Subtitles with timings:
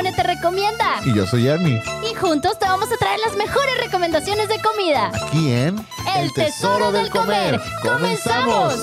[0.00, 0.98] Te recomienda.
[1.04, 1.82] Y yo soy Ernie.
[2.10, 5.10] Y juntos te vamos a traer las mejores recomendaciones de comida.
[5.14, 5.76] Aquí en
[6.16, 7.60] El, tesoro, del comer.
[7.82, 8.76] ¡Comenzamos!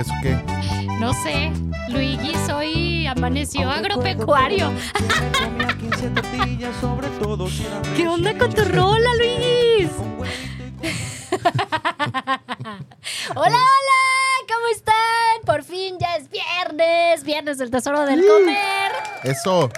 [0.00, 0.36] ¿Eso qué?
[0.98, 1.52] No sé,
[1.88, 4.66] Luigi, soy amaneció agropecuario.
[7.96, 9.88] ¿Qué onda con tu rola, Luigi?
[13.34, 14.94] Hola, hola, ¿cómo están?
[15.44, 18.92] Por fin ya es viernes, viernes del tesoro del comer.
[19.24, 19.68] Eso.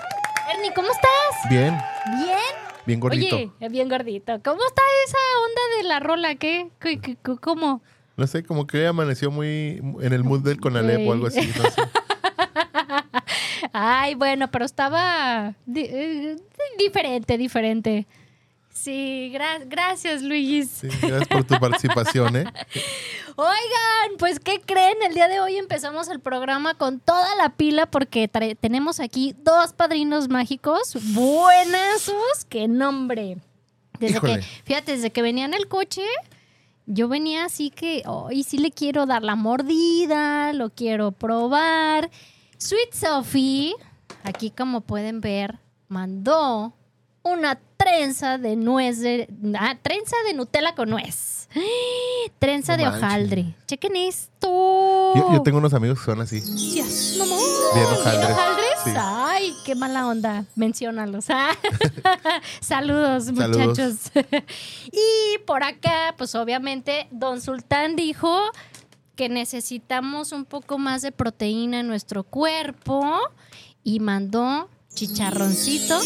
[0.53, 1.51] Ernie, ¿cómo estás?
[1.51, 1.77] Bien,
[2.19, 2.39] ¿Bien?
[2.87, 3.37] bien gordito.
[3.37, 4.41] Oye, bien gordito.
[4.45, 6.35] ¿Cómo está esa onda de la rola?
[6.37, 6.71] ¿Qué?
[6.81, 7.83] ¿Qué- qué- qué- ¿Cómo?
[8.17, 11.41] No sé, como que amaneció muy en el mood del Conalep o algo así.
[11.57, 11.83] No sé.
[13.73, 16.37] Ay, bueno, pero estaba di- eh,
[16.79, 18.07] diferente, diferente.
[18.83, 20.65] Sí, gra- gracias, Luigi.
[20.65, 22.45] Sí, gracias por tu participación, ¿eh?
[23.37, 24.97] Oigan, pues ¿qué creen?
[25.07, 28.27] El día de hoy empezamos el programa con toda la pila porque
[28.59, 32.47] tenemos aquí dos padrinos mágicos buenazos.
[32.49, 33.37] ¡Qué nombre!
[33.99, 34.37] Desde Híjole.
[34.37, 36.05] que, fíjate, desde que venía en el coche,
[36.87, 42.11] yo venía así que, hoy sí le quiero dar la mordida, lo quiero probar.
[42.57, 43.75] Sweet Sophie,
[44.25, 46.73] aquí como pueden ver, mandó
[47.33, 49.29] una trenza de nuez de,
[49.59, 51.49] ah, trenza de Nutella con nuez.
[52.39, 53.55] Trenza No de hojaldre.
[53.67, 55.15] Chequen esto.
[55.17, 56.41] Yo, yo tengo unos amigos que son así.
[56.41, 57.37] Yes, mamá.
[57.75, 58.31] Bien hojaldres.
[58.31, 58.71] hojaldres?
[58.85, 58.91] Sí.
[58.97, 60.45] Ay, qué mala onda.
[60.55, 61.27] Menciónalos.
[61.29, 61.51] Ah.
[62.61, 63.57] Saludos, Saludos.
[63.57, 63.97] muchachos.
[64.93, 68.41] y por acá, pues obviamente, Don Sultán dijo
[69.17, 73.19] que necesitamos un poco más de proteína en nuestro cuerpo
[73.83, 75.99] y mandó chicharroncito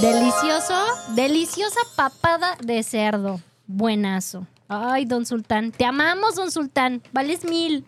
[0.00, 0.74] delicioso,
[1.14, 3.40] deliciosa papada de cerdo.
[3.66, 4.46] Buenazo.
[4.68, 7.02] Ay, don Sultán, te amamos, don Sultán.
[7.12, 7.84] Vales mil.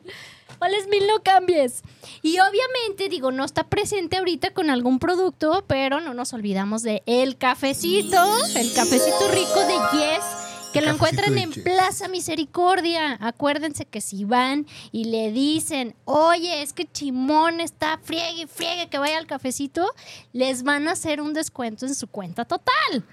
[0.58, 1.82] Vales mil, no cambies.
[2.22, 7.02] Y obviamente, digo, no está presente ahorita con algún producto, pero no nos olvidamos de
[7.06, 8.22] el cafecito,
[8.56, 10.24] el cafecito rico de Yes,
[10.72, 11.50] que lo encuentran en.
[11.50, 13.18] Plaza Misericordia.
[13.20, 18.98] Acuérdense que si van y le dicen, oye, es que Chimón está friegue friegue que
[18.98, 19.86] vaya al cafecito,
[20.32, 23.04] les van a hacer un descuento en su cuenta total.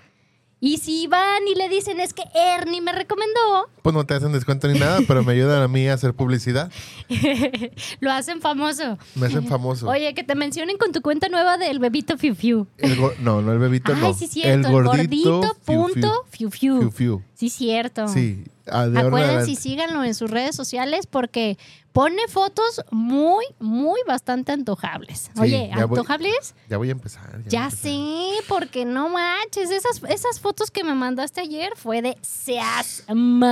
[0.59, 4.31] Y si van y le dicen, es que Ernie me recomendó, Pues no te hacen
[4.31, 6.71] descuento ni nada, pero me ayudan a mí a hacer publicidad.
[7.99, 8.97] Lo hacen famoso.
[9.15, 9.87] Me hacen famoso.
[9.87, 12.67] oye, que te mencionen con tu cuenta nueva del bebito Fiu Fiu.
[12.97, 14.13] Go- no, no el bebito, Ay, no.
[14.13, 14.67] sí, cierto.
[14.67, 16.79] El gordito, fiu, punto Fiu Fiu.
[16.79, 17.21] Fiu, fiu.
[17.35, 18.07] Sí, cierto.
[18.07, 18.43] Sí.
[18.71, 21.57] Acuérdense y síganlo en sus redes sociales porque
[21.93, 25.31] pone fotos muy, muy bastante antojables.
[25.33, 26.53] Sí, Oye, ya voy- ¿antojables?
[26.69, 27.23] Ya voy a empezar.
[27.31, 27.79] ya a Ya empezar.
[27.79, 29.71] sé, porque no manches.
[29.71, 33.03] Esas, esas fotos que me mandaste ayer fue de seas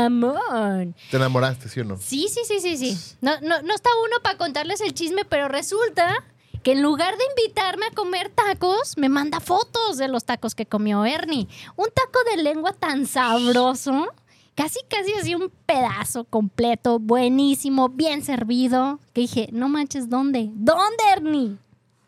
[0.09, 0.95] mamón.
[1.09, 1.97] Te enamoraste, ¿sí o no?
[1.97, 3.15] Sí, sí, sí, sí, sí.
[3.21, 6.23] No, no, no está uno para contarles el chisme, pero resulta
[6.63, 10.65] que en lugar de invitarme a comer tacos, me manda fotos de los tacos que
[10.65, 11.47] comió Ernie.
[11.75, 14.07] Un taco de lengua tan sabroso,
[14.55, 20.49] casi, casi así un pedazo completo, buenísimo, bien servido, que dije, no manches, ¿dónde?
[20.53, 21.57] ¿Dónde, Ernie?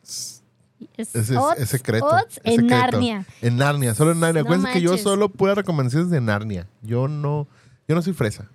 [0.04, 0.44] Es
[1.16, 2.06] es, Ots- es secreto.
[2.06, 2.76] Ots es en secreto.
[2.76, 3.26] Narnia.
[3.42, 4.42] En Narnia, solo en Narnia.
[4.44, 6.68] No Acuérdense que yo solo puedo recomendaciones de Narnia.
[6.82, 7.48] Yo no,
[7.88, 8.48] yo no soy fresa.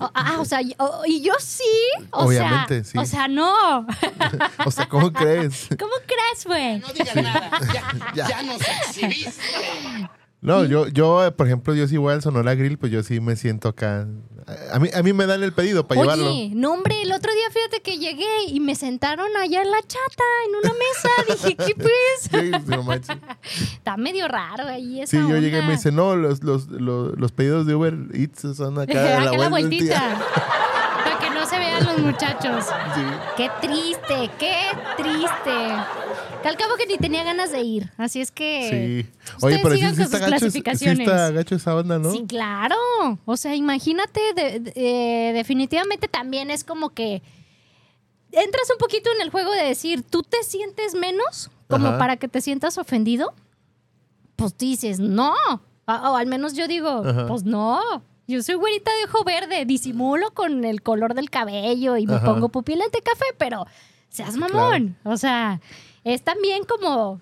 [0.00, 1.62] Oh, ah, o sea, y- oh, y yo sí.
[2.10, 2.98] O Obviamente, sea, sí.
[2.98, 3.86] O sea, no.
[4.66, 5.68] O sea, ¿cómo crees?
[5.78, 6.80] ¿Cómo crees, güey?
[6.80, 8.28] No digas nada, ya, Ya.
[8.28, 9.40] ya nos exhibiste.
[10.44, 13.18] No, yo, yo, eh, por ejemplo, yo sí voy al Sonora Grill, pues yo sí
[13.18, 14.06] me siento acá.
[14.70, 16.30] A mí, a mí me dan el pedido para llevarlo.
[16.30, 19.80] Oye, no, hombre, el otro día fíjate que llegué y me sentaron allá en la
[19.80, 21.08] chata, en una mesa.
[21.28, 23.08] Dije, ¿qué pues?
[23.72, 27.18] Está medio raro ahí esa Sí, yo llegué y me dice, no, los, los, los,
[27.18, 30.22] los pedidos de Uber Eats son acá Acá la, la vueltita.
[31.54, 32.64] Se vean los muchachos.
[32.94, 33.02] Sí.
[33.36, 34.56] Qué triste, qué
[34.96, 35.74] triste.
[36.42, 37.92] Que al cabo que ni tenía ganas de ir.
[37.96, 39.04] Así es que.
[39.06, 39.34] Sí.
[39.40, 41.00] Oye, pero sí, sigan sí con está sus gacho, sí clasificaciones.
[41.08, 42.10] está gacho esa onda, ¿no?
[42.10, 42.74] Sí, claro.
[43.24, 47.22] O sea, imagínate, de- de- eh, definitivamente también es como que
[48.32, 51.98] entras un poquito en el juego de decir, ¿tú te sientes menos como Ajá.
[51.98, 53.32] para que te sientas ofendido?
[54.36, 55.32] Pues dices, no.
[55.86, 57.26] O, o al menos yo digo, Ajá.
[57.26, 57.80] pues no.
[58.26, 62.24] Yo soy güerita de ojo verde, disimulo con el color del cabello y me Ajá.
[62.26, 63.66] pongo pupilente café, pero
[64.08, 64.96] seas mamón.
[65.04, 65.60] O sea,
[66.04, 67.20] es también como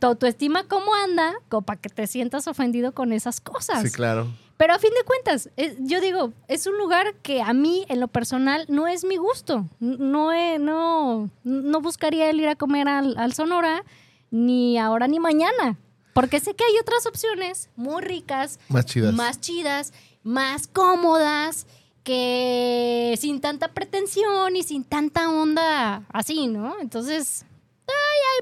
[0.00, 3.82] tu autoestima cómo anda, como para que te sientas ofendido con esas cosas.
[3.82, 4.26] Sí, claro.
[4.56, 7.98] Pero a fin de cuentas, es- yo digo, es un lugar que a mí, en
[8.00, 9.66] lo personal, no es mi gusto.
[9.80, 13.84] No, he- no, no buscaría el ir a comer al, al Sonora,
[14.30, 15.78] ni ahora ni mañana.
[16.14, 19.14] Porque sé que hay otras opciones muy ricas, Más chidas.
[19.14, 21.66] más chidas, más cómodas
[22.04, 26.74] que sin tanta pretensión y sin tanta onda así, ¿no?
[26.80, 27.44] Entonces,
[27.86, 27.92] ay,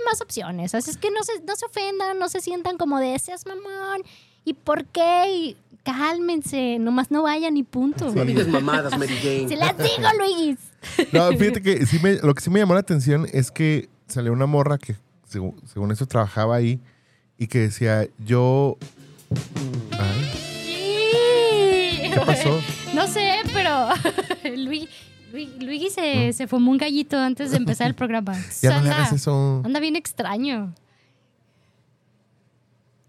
[0.01, 0.75] hay más opciones.
[0.75, 4.03] Así es que no se, no se ofendan, no se sientan como de seas mamón.
[4.45, 5.25] ¿Y por qué?
[5.33, 8.11] Y cálmense, nomás no vayan y punto.
[8.15, 9.57] No digas mamadas, Mary Se Jane.
[9.57, 10.59] las digo, Luis.
[11.13, 14.33] No, fíjate que sí me- lo que sí me llamó la atención es que salió
[14.33, 14.97] una morra que,
[15.29, 16.81] según, según eso, trabajaba ahí
[17.37, 18.79] y que decía, yo...
[22.13, 22.61] ¿Qué pasó?
[22.95, 23.89] No sé, pero
[24.57, 24.89] Luis,
[25.33, 28.33] Luis, Luigi se, se fumó un gallito antes de empezar el programa.
[28.63, 29.63] Ya no le Anda- hagas eso.
[29.65, 30.75] Anda bien extraño.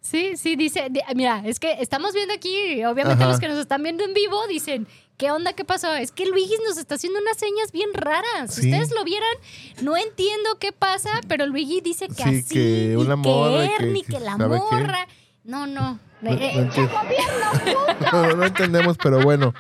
[0.02, 3.28] Sí, sí, dice, di- mira, es que estamos viendo aquí, obviamente Ajá.
[3.32, 5.54] los que nos están viendo en vivo dicen, ¿qué onda?
[5.54, 5.94] ¿Qué pasó?
[5.94, 8.54] Es que Luigi nos está haciendo unas señas bien raras.
[8.54, 8.72] Si Sí.
[8.72, 9.30] ustedes lo vieran,
[9.84, 13.68] no entiendo qué pasa, pero Luigi dice que Sí, así, que y una morra que
[13.78, 14.46] que- Ernie, que que la qué.
[14.48, 15.08] morra.
[15.44, 16.00] No, no.
[16.22, 16.90] No, Eh, no.
[18.12, 19.54] No, no entendemos, pero bueno.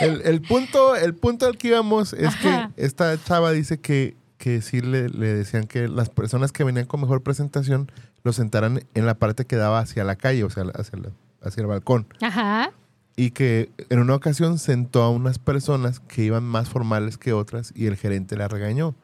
[0.00, 2.70] El, el punto, el punto al que íbamos es Ajá.
[2.74, 6.86] que esta chava dice que, que sí le, le decían que las personas que venían
[6.86, 7.90] con mejor presentación
[8.24, 11.10] los sentaran en la parte que daba hacia la calle, o sea, hacia, la-
[11.42, 12.06] hacia el balcón.
[12.20, 12.70] Ajá.
[13.16, 17.72] Y que en una ocasión sentó a unas personas que iban más formales que otras
[17.76, 18.94] y el gerente la regañó.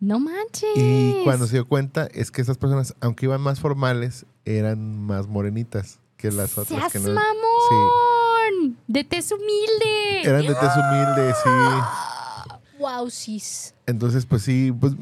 [0.00, 0.70] No manches.
[0.76, 5.26] Y cuando se dio cuenta es que esas personas, aunque iban más formales, eran más
[5.26, 6.68] morenitas que las otras.
[6.80, 8.78] ¡Seas que no, mamón!
[8.86, 10.20] De tez humilde.
[10.22, 11.50] Sí, eran de tez humilde, sí.
[12.78, 13.74] Wow, sis.
[13.86, 14.92] Entonces, pues sí, pues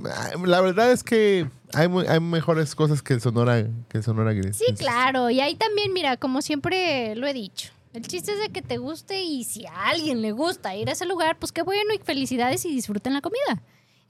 [0.44, 4.32] la verdad es que hay, mu- hay mejores cosas que el Sonora, que el Sonora
[4.32, 4.56] Gris.
[4.58, 5.28] Sí, claro.
[5.28, 7.72] Y ahí también, mira, como siempre lo he dicho.
[7.92, 10.92] El chiste es de que te guste y si a alguien le gusta ir a
[10.92, 13.60] ese lugar, pues qué bueno y felicidades y disfruten la comida.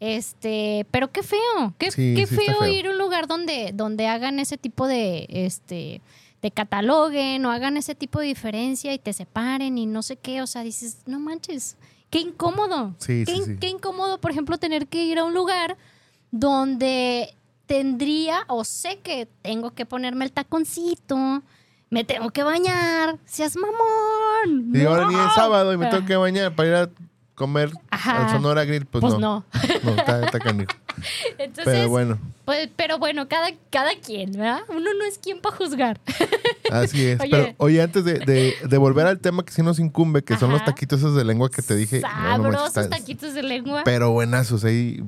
[0.00, 2.66] Este, pero qué feo, qué, Sí, qué sí feo, feo.
[2.68, 6.02] ir a un lugar donde, donde hagan ese tipo de, este,
[6.42, 10.42] de cataloguen o hagan ese tipo de diferencia y te separen y no sé qué.
[10.42, 11.76] O sea, dices, no manches,
[12.10, 12.94] qué incómodo.
[12.98, 15.76] Sí, qué, in- incómodo, por ejemplo, tener que ir a un lugar
[16.30, 17.34] donde
[17.66, 21.42] tendría o sé que tengo que ponerme el taconcito,
[21.88, 24.70] me tengo que bañar, seas mamón.
[24.74, 25.12] Y ahora No.
[25.12, 26.90] ni es sábado y me tengo que bañar para ir a
[27.34, 28.26] comer Ajá.
[28.26, 29.18] al Sonora Grill, pues, Pues no.
[29.20, 29.44] no.
[29.84, 30.38] No, está, está.
[31.38, 34.60] Entonces, Pero bueno, pues, pero bueno, cada, cada quien, ¿verdad?
[34.68, 36.00] Uno no es quien para juzgar.
[36.70, 37.20] así es.
[37.20, 37.30] Oye.
[37.30, 40.52] Pero oye, antes de, de- de volver al tema que sí nos incumbe, que son
[40.52, 42.00] los taquitos esos de lengua que te dije.
[42.00, 43.82] no, no Sabrosos está- taquitos de lengua.
[43.84, 45.02] Pero buenazos ahí.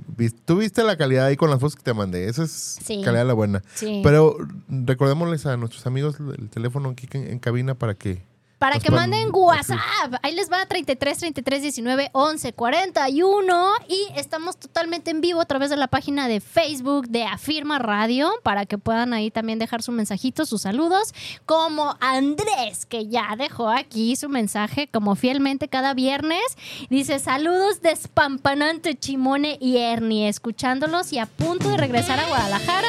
[0.44, 2.28] Tú viste la calidad ahí con las fotos que te mandé.
[2.28, 3.02] Esa es Sí.
[3.04, 3.62] calidad la buena.
[3.74, 4.00] Sí.
[4.02, 4.36] Pero
[4.68, 8.22] recordémosles a nuestros amigos el teléfono aquí en, en cabina para que.
[8.58, 9.44] Para nos que puedan manden escribir.
[9.44, 10.14] WhatsApp.
[10.22, 13.72] Ahí les va 33 33 19 11 41.
[13.88, 18.30] Y estamos totalmente en vivo a través de la página de Facebook de Afirma Radio.
[18.42, 21.12] Para que puedan ahí también dejar su mensajito, sus saludos.
[21.44, 26.44] Como Andrés, que ya dejó aquí su mensaje como fielmente cada viernes.
[26.88, 30.28] Dice: Saludos despampanante Chimone y Ernie.
[30.28, 32.88] Escuchándolos y a punto de regresar a Guadalajara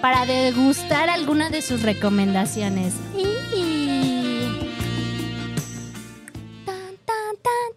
[0.00, 2.94] para degustar alguna de sus recomendaciones.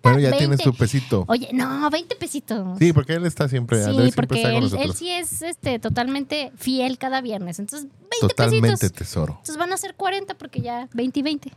[0.02, 0.20] Bueno, tan.
[0.20, 0.64] ya tienes 20.
[0.64, 1.26] su pesito.
[1.28, 2.78] Oye, no, 20 pesitos.
[2.78, 3.84] Sí, porque él está siempre.
[3.84, 7.60] Sí, siempre porque está él, sí es este, totalmente fiel cada viernes.
[7.60, 8.98] Entonces, 20 Totalmente pesitos.
[8.98, 9.34] tesoro.
[9.34, 11.52] Entonces van a ser 40 porque ya 20 y 20.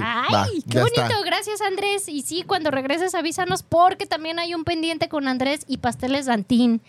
[0.00, 0.34] Sí, ¡Ay!
[0.34, 1.02] va, ¡Qué bonito!
[1.02, 1.22] está.
[1.24, 2.08] Gracias, Andrés.
[2.08, 6.82] Y sí, cuando regreses, avísanos porque también hay un pendiente con Andrés y Pasteles Dantín.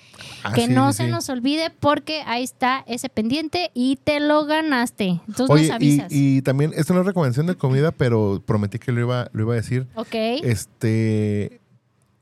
[0.43, 4.19] Ah, que sí, no sí, se nos olvide porque ahí está ese pendiente y te
[4.19, 5.21] lo ganaste.
[5.27, 6.07] Entonces Oye, nos y, avisas.
[6.11, 9.53] y también, esto no es recomendación de comida, pero prometí que lo iba, lo iba
[9.53, 9.87] a decir.
[9.95, 10.13] ok.
[10.43, 11.59] Este.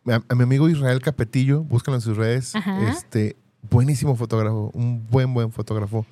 [0.07, 2.55] A, a mi amigo Israel Capetillo, búscalo en sus redes.
[2.55, 2.89] Ajá.
[2.91, 3.35] Este,
[3.69, 6.05] buenísimo fotógrafo, un buen, buen fotógrafo.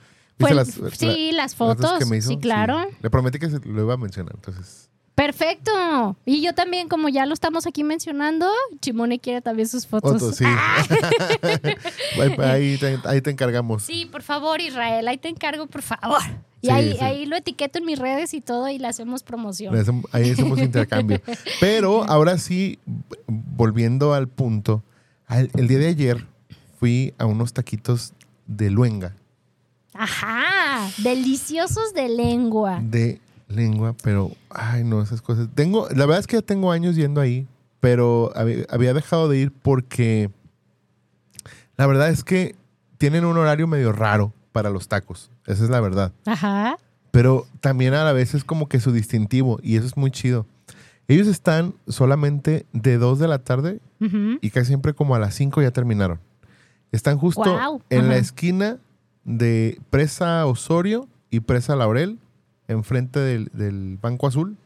[0.47, 2.00] Fue ¿Viste el- sí, las fotos.
[2.00, 2.29] que me hizo?
[2.29, 2.85] Sí, claro.
[3.01, 4.89] Le prometí que se- lo iba a mencionar, entonces.
[5.15, 6.17] Perfecto.
[6.25, 8.47] Y yo también, como ya lo estamos aquí mencionando,
[8.81, 10.35] Chimone quiere también sus fotos.
[10.35, 10.43] Sí.
[12.19, 13.83] ahí, ahí te, ahí te encargamos.
[13.83, 16.21] Sí, por favor, Israel, ahí te encargo, por favor.
[16.62, 16.97] Y Sí, ahí, sí.
[17.03, 19.75] ahí lo etiqueto en mis redes y todo y le hacemos promoción.
[20.13, 21.21] Ahí hacemos intercambio.
[21.59, 22.79] Pero ahora sí,
[23.27, 24.81] volviendo al punto,
[25.29, 26.25] el día de ayer
[26.79, 28.13] fui a unos taquitos
[28.47, 29.13] de luenga,
[29.93, 32.79] Ajá, deliciosos de lengua.
[32.81, 35.47] de lengua, pero, ay no, esas cosas.
[35.53, 37.47] Tengo, la verdad es que ya tengo años yendo ahí,
[37.79, 40.31] pero había, dejado de ir porque
[41.77, 42.55] la verdad es que
[42.97, 45.31] tienen un horario medio raro para los tacos.
[45.45, 46.12] Esa es la verdad.
[46.25, 46.77] Ajá.
[47.12, 50.47] Pero también a la vez es como que su distintivo y eso es muy chido.
[51.07, 53.79] Ellos están solamente de 2 de la tarde
[54.41, 56.19] y casi siempre como a las 5 ya terminaron.
[56.91, 58.77] Están justo en la esquina
[59.23, 62.19] de Presa Osorio y Presa Laurel,
[62.67, 64.57] enfrente del, del Banco Azul.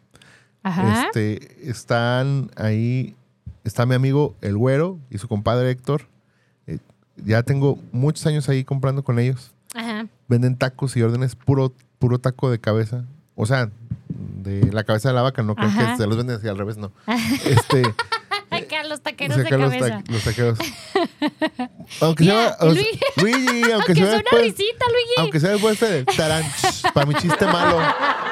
[0.64, 1.06] Ajá.
[1.06, 3.16] Este, están ahí,
[3.64, 6.08] está mi amigo El Güero y su compadre Héctor.
[6.66, 6.80] Eh,
[7.18, 9.54] ya tengo muchos años ahí comprando con ellos.
[9.74, 10.08] Ajá.
[10.28, 13.06] Venden tacos y órdenes puro, puro taco de cabeza.
[13.36, 13.70] O sea,
[14.10, 16.78] de la cabeza de la vaca, no creo que se los venden así al revés,
[16.78, 16.92] no.
[17.46, 17.84] Este,
[18.68, 20.04] Acá los taqueros de sacar los, cabeza.
[20.04, 20.60] ta- los taqueros.
[22.02, 23.00] aunque Mira, sea, Luigi.
[23.18, 25.14] Luigi, aunque Que sea es una después, risita, Luigi.
[25.18, 26.44] aunque sea después de taran,
[26.94, 27.80] para mi chiste malo.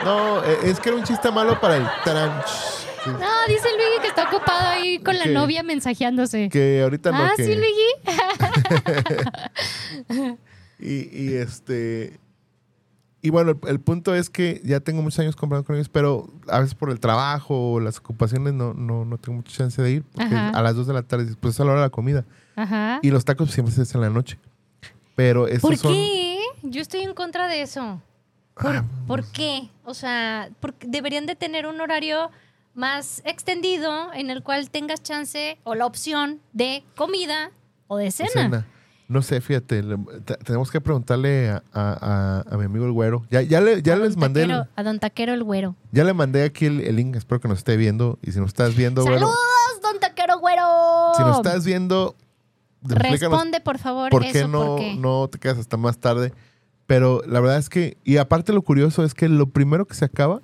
[0.04, 2.42] No, eh, es que era un chiste malo para el taran.
[3.04, 6.50] Sí, No, dice Luigi que está ocupado ahí con la novia mensajeándose.
[6.50, 7.90] Que ahorita no ah, que- sí, Luigi.
[10.80, 12.20] Y, y este.
[13.26, 16.28] Y bueno, el, el punto es que ya tengo muchos años comprando con ellos, pero
[16.48, 19.92] a veces por el trabajo o las ocupaciones no, no, no tengo mucha chance de
[19.92, 20.50] ir, porque Ajá.
[20.50, 22.24] a las 2 de la tarde, después es a la hora de la comida.
[22.56, 23.00] Ajá.
[23.02, 24.38] Y los tacos siempre se hacen en la noche.
[25.16, 25.94] Pero estos ¿Por son.
[25.94, 26.40] qué?
[26.64, 28.02] Yo estoy en contra de eso.
[28.54, 29.70] ¿Por, Ah, por qué?
[29.84, 32.30] O sea, porque deberían de tener un horario
[32.74, 37.52] más extendido en el cual tengas chance o la opción de comida
[37.88, 38.30] o de cena.
[38.32, 38.68] cena.
[39.08, 39.98] No sé, fíjate, le-
[40.44, 43.24] tenemos que preguntarle a, a- a- a mi amigo el güero.
[43.30, 45.76] Ya, ya, le, ya les mandé el- a don Taquero el güero.
[45.92, 48.18] ya le mandé aquí el, el link, espero que nos esté viendo.
[48.24, 49.36] Y si nos estás viendo, güero, ¡Saludos,
[49.84, 50.64] don Taquero güero!
[51.16, 52.16] si nos estás viendo,
[52.88, 54.96] Responde, por favor, ¿Por qué eso, no, ¿por qué?
[54.96, 56.34] no te quedas hasta más tarde?
[56.86, 60.06] Pero la verdad es que, y aparte lo curioso es que lo primero que se
[60.06, 60.42] acaba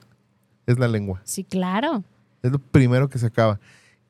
[0.65, 1.22] es la lengua.
[1.24, 2.03] Sí, claro.
[2.41, 3.60] Es lo primero que se acaba.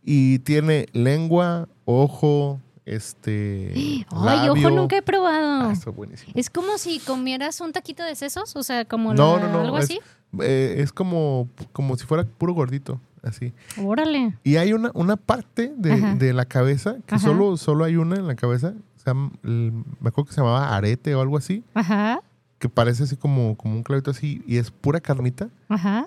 [0.04, 2.62] Y tiene lengua, ojo,
[2.96, 3.72] este.
[3.76, 4.54] Ay, labio.
[4.54, 5.70] ojo, nunca he probado.
[5.70, 6.32] Ah, está buenísimo.
[6.36, 9.60] Es como si comieras un taquito de sesos, o sea, como No, la- no, no.
[9.62, 10.00] algo es, así.
[10.42, 13.54] eh, es como, como si fuera puro gordito, así.
[13.84, 14.38] Órale.
[14.44, 17.24] Y hay una, una parte de, de la cabeza, que Ajá.
[17.28, 18.74] solo, solo hay una en la cabeza.
[18.98, 21.64] se llama- el- me acuerdo que se llamaba arete o algo así.
[21.74, 22.22] Ajá,
[22.60, 25.50] que parece así como, como un clavito así y es pura carnita.
[25.70, 26.06] ajá.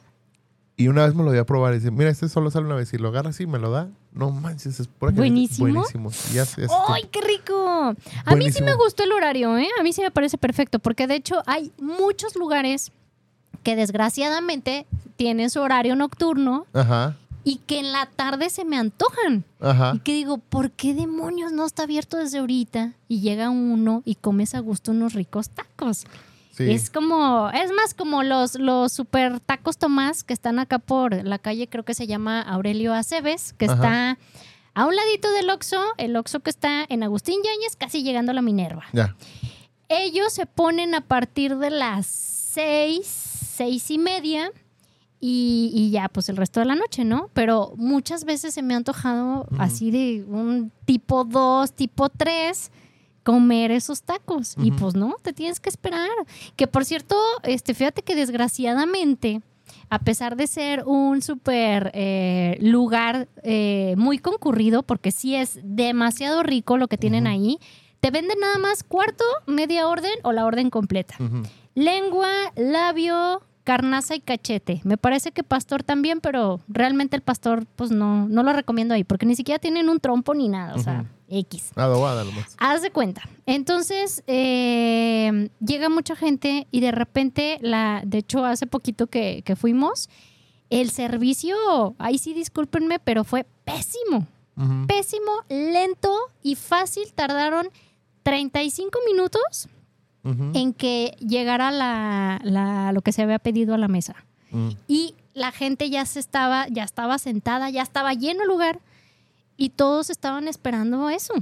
[0.77, 2.75] Y una vez me lo dio a probar y dice, mira, este solo sale una
[2.75, 2.93] vez.
[2.93, 3.89] Y lo agarra así y me lo da.
[4.13, 5.13] No manches, es pura.
[5.13, 5.69] Buenísimo.
[5.69, 6.11] Buenísimo.
[6.31, 7.95] Y ya- ya- ¡Ay, qué rico!
[8.25, 9.69] A mí sí me gustó el horario, ¿eh?
[9.79, 12.91] A mí sí me parece perfecto, porque de hecho hay muchos lugares
[13.63, 19.45] que desgraciadamente tienen su horario nocturno Ajá, y que en la tarde se me antojan.
[19.61, 19.93] ajá.
[19.95, 22.93] Y que digo, ¿por qué demonios no está abierto desde ahorita?
[23.09, 26.05] Y llega uno y comes a gusto unos ricos tacos.
[26.57, 26.71] Sí.
[26.71, 31.39] Es como, es más como los, los super tacos Tomás que están acá por la
[31.39, 33.75] calle, creo que se llama Aurelio Aceves, que Ajá.
[33.75, 34.19] está
[34.75, 38.35] a un ladito del Oxxo, el Oxxo que está en Agustín Yáñez, casi llegando a
[38.35, 38.85] la Minerva.
[38.93, 39.17] Ya.
[39.89, 44.53] Ellos se ponen a partir de las seis, seis y media
[45.21, 47.31] y, y ya, pues el resto de la noche, ¿no?
[47.35, 52.71] Pero muchas veces se me ha antojado así de un tipo 2, tipo 3
[53.25, 54.55] comer esos tacos.
[54.59, 56.11] Y pues no, te tienes que esperar.
[56.55, 59.41] Que por cierto, este, fíjate que desgraciadamente,
[59.91, 66.43] a pesar de ser un súper eh, lugar eh, muy concurrido, porque sí es demasiado
[66.43, 67.59] rico lo que tienen ahí,
[68.01, 71.17] te venden nada más cuarto, media orden o la orden completa.
[71.75, 74.81] Lengua, labio, carnaza y cachete.
[74.85, 79.05] Me parece que pastor también, pero realmente el pastor, pues no, no lo recomiendo ahí,
[79.05, 81.39] porque ni siquiera tienen un trompo ni nada, o sea, Ujú.
[81.39, 81.73] X.
[81.75, 82.55] Adobada nomás.
[82.59, 83.23] Haz de cuenta.
[83.47, 89.57] Entonces, eh, llega mucha gente y de repente, la, de hecho, hace poquito que, que
[89.57, 90.11] fuimos,
[90.71, 91.57] el servicio,
[91.99, 94.27] ahí sí discúlpenme, pero fue pésimo.
[94.87, 97.13] Pésimo, lento y fácil.
[97.13, 97.69] Tardaron
[98.23, 99.69] 35 minutos
[100.55, 104.17] En que llegara la, la- lo que se había pedido a la mesa.
[104.51, 104.71] Mm.
[104.89, 108.81] Y la gente ya se estaba, ya estaba sentada, ya estaba lleno el lugar
[109.57, 111.35] y todos estaban esperando eso.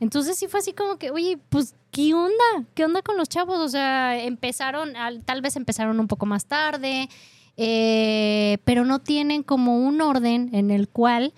[0.00, 2.64] Entonces sí fue así como que, oye, pues, ¿qué onda?
[2.74, 3.58] ¿Qué onda con los chavos?
[3.58, 7.08] O sea, empezaron, al- tal vez empezaron un poco más tarde,
[7.56, 11.32] eh, pero no tienen como un orden en el cual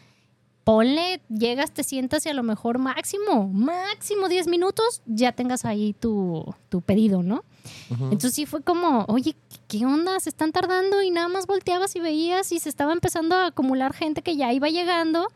[0.65, 5.93] ponle, llegas, te sientas y a lo mejor máximo, máximo 10 minutos, ya tengas ahí
[5.93, 7.45] tu, tu pedido, ¿no?
[7.91, 9.37] Entonces sí fue como, oye,
[9.69, 10.19] ¿qué onda?
[10.21, 13.93] Se están tardando y nada más volteabas y veías y se estaba empezando a acumular
[13.95, 15.29] gente que ya iba llegando,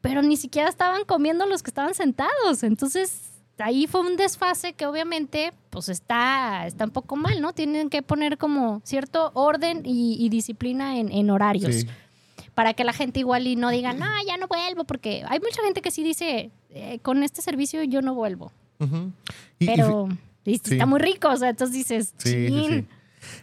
[0.00, 2.62] pero ni siquiera estaban comiendo los que estaban sentados.
[2.62, 7.52] Entonces ahí fue un desfase que obviamente pues está, está un poco mal, ¿no?
[7.52, 11.86] Tienen que poner como cierto orden y, y disciplina en, en horarios Sí.
[12.60, 15.62] Para que la gente igual y no diga, no, ya no vuelvo, porque hay mucha
[15.62, 18.52] gente que sí dice, "Eh, con este servicio yo no vuelvo,
[19.58, 20.08] y pero
[20.44, 22.86] y está muy rico, o sea, entonces dices, Sí.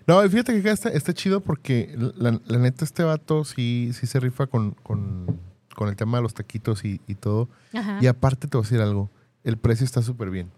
[0.06, 4.06] No, y fíjate que está, está chido porque la, la neta este vato sí, sí
[4.06, 5.40] se rifa con, con,
[5.76, 7.50] con el tema de los taquitos y, y todo.
[7.74, 7.98] Ajá.
[8.00, 9.10] Y aparte te voy a decir algo,
[9.44, 10.52] el precio está súper bien.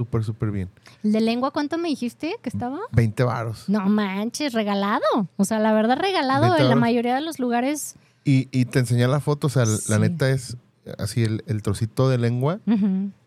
[0.00, 0.70] Súper, súper bien.
[1.04, 2.78] ¿El de lengua cuánto me dijiste que estaba?
[2.92, 3.68] 20 varos.
[3.68, 5.02] No manches, regalado.
[5.36, 7.96] O sea, la verdad, regalado 20 en la mayoría de los lugares.
[8.24, 10.56] Y, y te enseñé la foto, o sea, la neta es
[10.98, 12.60] así el, el trocito de lengua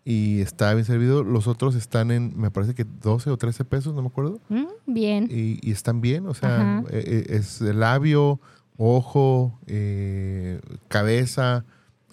[0.04, 1.24] y está bien servido.
[1.24, 4.40] Los otros están en, me parece que 12 o 13 pesos, no me acuerdo.
[4.50, 5.28] Mm, Bien.
[5.30, 6.84] Y, y están bien, o sea, Ajá.
[6.90, 8.40] eh, eh, es el labio,
[8.78, 11.66] ojo, eh, cabeza,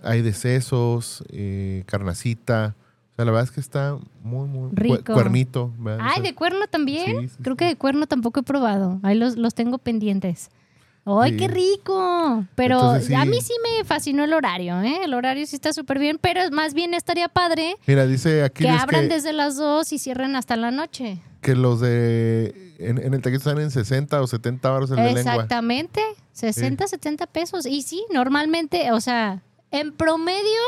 [0.02, 2.76] hay de sesos, eh, carnacita.
[3.20, 5.12] Sea, la verdad es que está muy, muy Rico.
[5.12, 5.72] cuernito.
[6.00, 7.20] Ay, de cuerno también.
[7.22, 7.58] Sí, sí, Creo sí.
[7.58, 8.98] que de cuerno tampoco he probado.
[9.02, 10.50] Ahí los, los tengo pendientes.
[11.04, 11.36] ¡Ay, Sí.
[11.38, 12.44] qué rico!
[12.54, 13.14] Pero Entonces, sí.
[13.14, 15.00] a mí sí me fascinó el horario, ¿eh?
[15.04, 18.68] El horario sí está súper bien, pero más bien estaría padre Mira, dice aquí que
[18.70, 21.18] abran que, desde las 2 y cierren hasta la noche.
[21.40, 25.02] que los de en, en el taquito están en 60 o 70 baros el de
[25.14, 25.20] lengua.
[25.20, 26.00] Exactamente,
[26.32, 27.66] 60, 70 pesos.
[27.66, 30.60] Y sí, normalmente, o sea, en promedio,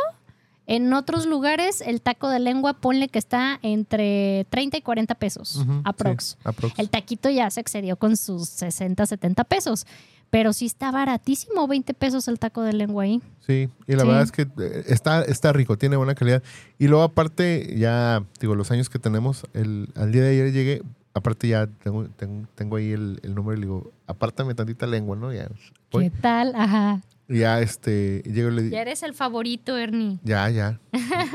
[0.66, 5.64] en otros lugares, el taco de lengua, ponle que está entre 30 y 40 pesos,
[5.84, 6.24] aprox.
[6.24, 6.78] sí, aprox.
[6.78, 9.86] El taquito ya se excedió con sus 60, 70 pesos.
[10.30, 13.20] Pero sí está baratísimo, 20 pesos el taco de lengua ahí.
[13.46, 14.06] Sí, y la Sí.
[14.06, 16.42] verdad es que eh, está, está rico, tiene buena calidad.
[16.78, 20.82] Y luego aparte, ya, digo, los años que tenemos, el, al día de ayer llegué,
[21.12, 25.16] aparte ya tengo, tengo, tengo ahí el, el número y le digo, apártame tantita lengua,
[25.16, 25.34] ¿no?
[25.34, 25.48] Ya.
[25.90, 26.54] ¿Qué tal?
[26.56, 27.02] Ajá.
[27.28, 30.18] Ya, este, llego y le Ya eres el favorito, Ernie.
[30.22, 30.80] ya, ya,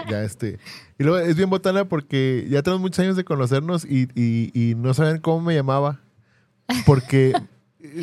[0.09, 0.59] ya, este.
[0.99, 4.75] Y luego es bien botana porque ya tenemos muchos años de conocernos y, y, y
[4.75, 5.99] no saben cómo me llamaba.
[6.85, 7.33] Porque,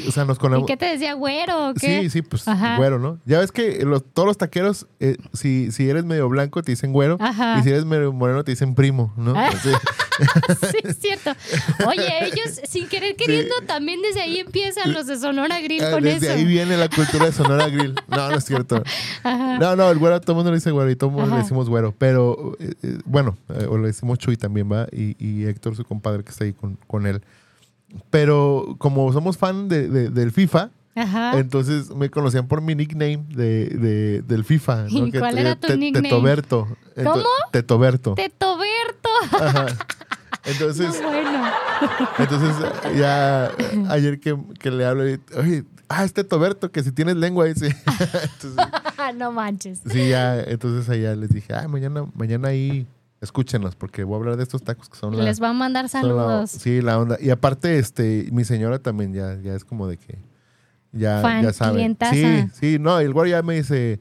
[0.08, 1.70] o sea, nos ¿Y qué te decía, güero?
[1.70, 2.02] o qué?
[2.02, 2.76] Sí, sí, pues Ajá.
[2.76, 3.18] güero, ¿no?
[3.24, 6.92] Ya ves que los, todos los taqueros, eh, si, si eres medio blanco te dicen
[6.92, 7.58] güero Ajá.
[7.58, 9.34] y si eres medio moreno te dicen primo, ¿no?
[9.36, 9.50] Ah.
[10.70, 11.32] Sí, es cierto.
[11.88, 16.04] Oye, ellos, sin querer queriendo, también desde ahí empiezan los de Sonora Grill Ah, con
[16.04, 16.36] Desde eso.
[16.36, 17.94] ahí viene la cultura de Sonora Grill.
[18.06, 18.80] No, no es cierto.
[19.24, 21.36] No, no, el güero todo el mundo le dice güero y todo el mundo Ajá.
[21.38, 21.92] le decimos güero.
[21.98, 24.86] Pero, eh, eh, bueno, eh, o le decimos Chuy también, ¿va?
[24.92, 27.20] Y, y Héctor, su compadre, que está ahí con, con él.
[28.10, 31.38] Pero como somos fan de, de- del FIFA, Ajá.
[31.38, 34.84] entonces me conocían por mi nickname de, de- del FIFA.
[34.90, 35.06] ¿no?
[35.06, 36.08] ¿Y cuál era tu Te- nickname?
[36.08, 36.68] Tetoberto.
[36.96, 37.24] ¿Cómo?
[37.50, 38.14] Tetoberto.
[38.14, 39.08] Tetoberto.
[39.32, 39.66] Ajá.
[40.46, 41.42] Entonces, Bueno.
[42.18, 42.54] entonces
[42.98, 43.50] ya
[43.88, 45.04] ayer que, que le hablo,
[45.38, 47.64] oye, ah, es Tetoberto, que si tienes lengua ahí, sí.
[47.66, 48.54] entonces,
[49.16, 49.80] no manches.
[49.90, 52.86] sí, ya, entonces allá les dije, ah, mañana, mañana ahí
[53.24, 55.84] escúchenlos, porque voy a hablar de estos tacos que son la, Les va a mandar
[55.84, 56.50] la- saludos.
[56.50, 57.16] sí, la onda.
[57.20, 60.18] Y aparte, este, mi señora también ya, ya es como de que
[60.92, 61.74] ya, Fan, ya sabe.
[61.74, 62.12] clientaza.
[62.14, 63.98] Sí, sí, no, el güey ya me dice,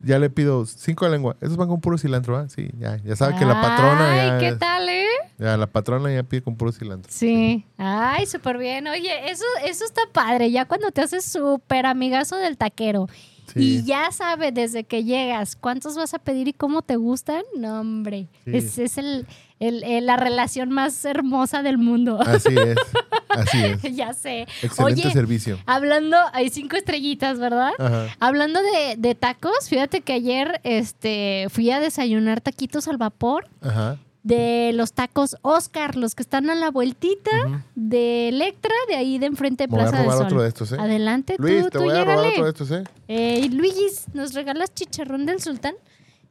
[0.00, 1.36] ya le pido cinco de lengua.
[1.40, 2.48] Esos van con puro cilantro, ¿ah?
[2.48, 5.06] Sí, ya, ya sabe que la patrona ya, Ay, ¿qué tal, eh?
[5.38, 7.10] ya, la patrona ya pide con puro cilantro.
[7.12, 7.64] Sí.
[7.78, 8.86] Ay, súper bien.
[8.88, 10.50] Oye, eso, eso está padre.
[10.50, 13.08] Ya cuando te haces súper amigazo del taquero
[13.54, 13.60] Sí.
[13.78, 17.80] y ya sabe desde que llegas cuántos vas a pedir y cómo te gustan, no,
[17.80, 18.28] hombre.
[18.44, 18.50] Sí.
[18.56, 19.26] Es, es el,
[19.60, 22.18] el- el- la relación más hermosa del mundo.
[22.20, 22.76] Así es,
[23.28, 23.82] así es.
[23.94, 24.42] ya sé.
[24.62, 25.58] Excelente Oye, servicio.
[25.66, 27.72] hablando, hay cinco estrellitas, ¿verdad?
[27.78, 28.06] Ajá.
[28.20, 33.98] Hablando de, de tacos, fíjate que ayer este, fui a desayunar taquitos al vapor Ajá.
[34.22, 37.30] De los tacos Oscar, los que están a la vueltita
[37.74, 40.26] de Electra, de ahí de enfrente de Me voy a Plaza del robar Sol.
[40.26, 40.76] otro de estos, ¿eh?
[40.78, 42.84] Adelante, Luis, tú, te tú voy a robar otro de estos, ¿eh?
[43.08, 45.74] Eh, Luis, ¿nos regalas chicharrón del sultán?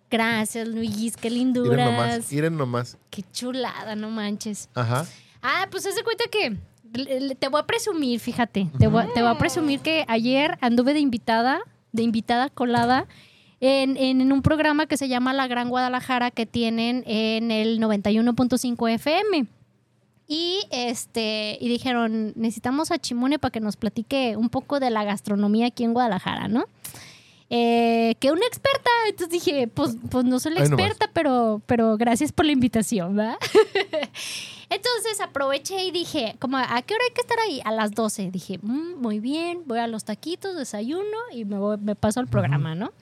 [0.10, 1.92] Gracias, Luis, qué linduras.
[1.92, 2.98] nomás, miren nomás.
[3.10, 4.70] Qué chulada, no manches.
[4.74, 5.06] Ajá.
[5.42, 6.58] Ah, pues haz de cuenta que
[7.36, 8.70] te voy a presumir, fíjate.
[8.78, 11.62] Te voy, te voy a presumir que ayer anduve de invitada,
[11.94, 13.08] de invitada colada,
[13.62, 18.90] en, en- un programa que se llama La Gran Guadalajara que tienen en el 91.5
[18.92, 19.46] FM.
[20.28, 25.04] Y este, y dijeron, necesitamos a Chimone para que nos platique un poco de la
[25.04, 26.66] gastronomía aquí en Guadalajara, ¿no?
[27.54, 30.86] Eh, que una experta, entonces dije, pues, pues no soy la Ahí nomás.
[30.86, 33.36] experta, pero, pero gracias por la invitación, ¿verdad?
[34.70, 37.62] Entonces aproveché y dije, como, ¿a qué hora hay que estar ahí?
[37.66, 38.32] A las 12.
[38.32, 42.28] Dije, "Mm, muy bien, voy a los taquitos, desayuno y me, voy- me paso al
[42.28, 42.94] programa, ¿no?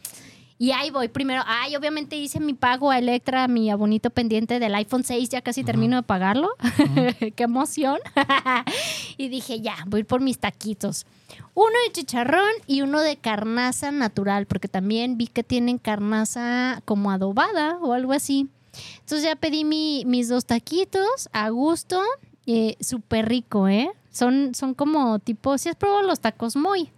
[0.62, 1.42] Y ahí voy primero.
[1.48, 5.64] Ay, obviamente hice mi pago a Electra, mi abonito pendiente del iPhone 6, ya casi
[5.64, 6.50] termino de pagarlo.
[7.38, 7.98] Qué emoción.
[9.18, 11.06] y dije, ya, voy por mis taquitos.
[11.54, 17.10] Uno de chicharrón y uno de carnaza natural, porque también vi que tienen carnaza como
[17.12, 18.50] adobada o algo así.
[19.00, 22.02] Entonces ya pedí mi- mis dos taquitos a gusto,
[22.46, 23.90] eh, súper rico, ¿eh?
[24.12, 26.90] Son, son como tipo, si has probado los tacos muy,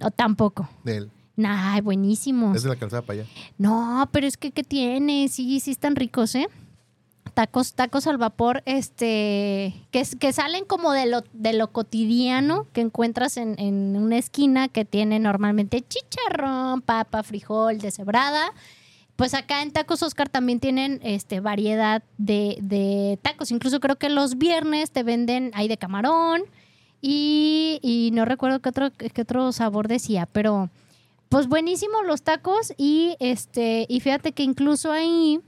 [0.00, 0.68] o tampoco.
[0.84, 1.08] De
[1.38, 1.42] él.
[1.42, 2.56] Nah, buenísimos.
[2.56, 3.30] Es de la calzada para allá.
[3.56, 5.28] No, pero es que ¿qué tiene?
[5.28, 6.48] Sí, sí están ricos, ¿eh?
[7.34, 12.80] Tacos, tacos al vapor, este, que, que salen como de lo, de lo cotidiano que
[12.80, 18.52] encuentras en, en una esquina que tiene normalmente chicharrón, papa, frijol, deshebrada,
[19.14, 23.52] pues acá en Tacos Oscar también tienen este variedad de, de tacos.
[23.52, 26.42] Incluso creo que los viernes te venden ahí de camarón
[27.00, 30.70] y, y no recuerdo qué otro, qué otro sabor decía, pero
[31.28, 35.40] pues buenísimo los tacos y este y fíjate que incluso ahí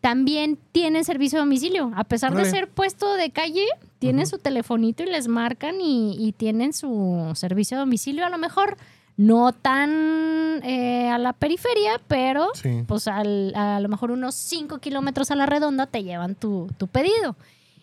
[0.00, 1.90] también tienen servicio a domicilio.
[1.96, 3.64] A pesar de ser puesto de calle,
[3.98, 8.26] tienen su telefonito y les marcan y, y tienen su servicio a domicilio.
[8.26, 8.76] A lo mejor
[9.16, 12.84] no tan eh, a la periferia, pero Sí.
[12.86, 16.86] pues al- a lo mejor unos 5 kilómetros a la redonda te llevan tu, tu
[16.86, 17.34] pedido.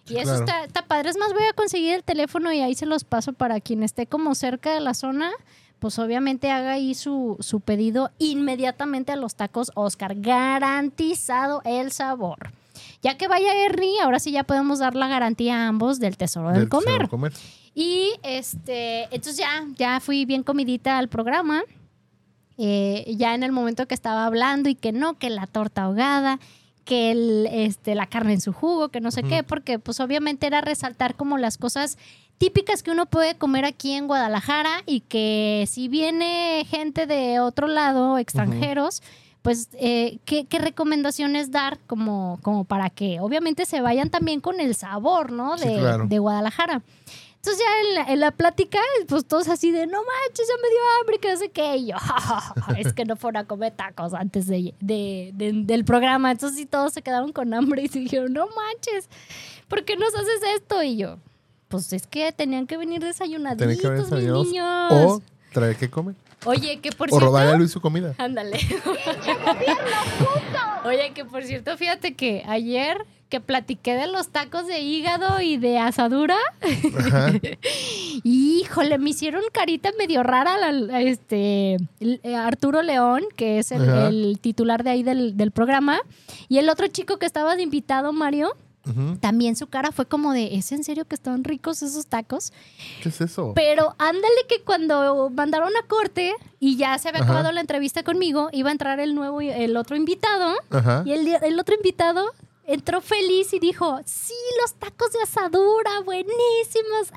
[0.08, 0.40] Y eso claro.
[0.46, 1.10] está, está padre.
[1.10, 4.06] Es más, voy a conseguir el teléfono y ahí se los paso para quien esté
[4.08, 5.32] como cerca de la zona.
[5.82, 10.14] Pues obviamente haga ahí su, su pedido inmediatamente a los tacos Oscar.
[10.16, 12.52] Garantizado el sabor.
[13.02, 16.50] Ya que vaya Ernie, ahora sí ya podemos dar la garantía a ambos del tesoro
[16.52, 16.86] del, Del comer.
[16.86, 17.34] Tesoro comer.
[17.74, 21.64] Y este, entonces ya, ya fui bien comidita al programa.
[22.60, 26.40] Eh, ya en el momento que estaba hablando y que no, que la torta ahogada,
[26.86, 30.46] que el, este, la carne en su jugo, que no sé qué, porque pues obviamente
[30.46, 31.98] era resaltar como las cosas
[32.42, 37.68] típicas que uno puede comer aquí en Guadalajara y que si viene gente de otro
[37.68, 39.04] lado, extranjeros,
[39.44, 44.60] pues eh, ¿qué, qué recomendaciones dar como, como para que obviamente se vayan también con
[44.60, 45.56] el sabor, ¿no?
[45.60, 46.08] Sí, De, claro.
[46.08, 46.82] de Guadalajara.
[47.36, 50.70] Entonces ya en la, en la plática, pues todos así de, no manches, ya me
[50.70, 51.76] dio hambre, que no sé qué.
[51.78, 51.96] Y yo,
[52.78, 56.32] es que no fueron a comer tacos antes de, de- de- del programa.
[56.32, 59.10] Entonces sí, todos se quedaron con hambre y dijeron, no manches,
[59.68, 60.82] ¿por qué nos haces esto?
[60.82, 61.18] Y yo,
[61.72, 64.92] pues es que tenían que venir desayunaditos, que haber mis niños.
[64.92, 65.22] O
[65.54, 66.16] traer que comer.
[66.46, 67.26] Oye, que por O cierto...
[67.28, 68.14] robarle a Luis su comida.
[68.18, 68.58] Ándale.
[70.86, 72.98] Oye, que por cierto, fíjate que ayer
[73.30, 76.36] que platiqué de los tacos de hígado y de asadura,
[76.98, 77.32] Ajá.
[78.26, 84.40] híjole, me hicieron carita medio rara la- este eh, Arturo León, que es el, el
[84.42, 86.02] titular de ahí del, del programa,
[86.50, 88.54] y el otro chico que estaba de invitado, Mario,
[89.20, 92.52] También su cara fue como de, ¿es en serio que estaban ricos esos tacos?
[93.04, 93.54] ¿Qué es eso?
[93.56, 97.32] Pero ándale que cuando mandaron a corte y ya se había Ajá.
[97.32, 101.04] acabado la entrevista conmigo, iba a entrar el nuevo, el otro invitado Ajá.
[101.06, 102.32] y el, el otro invitado
[102.74, 107.12] entró feliz y dijo, sí, los tacos de asadura, buenísimos.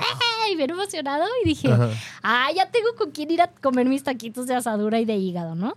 [0.44, 0.56] ¡Ay!
[0.56, 1.90] Bien emocionado y dije, Ajá.
[2.22, 5.54] ah, ya tengo con quién ir a comer mis taquitos de asadura y de hígado,
[5.54, 5.76] ¿no?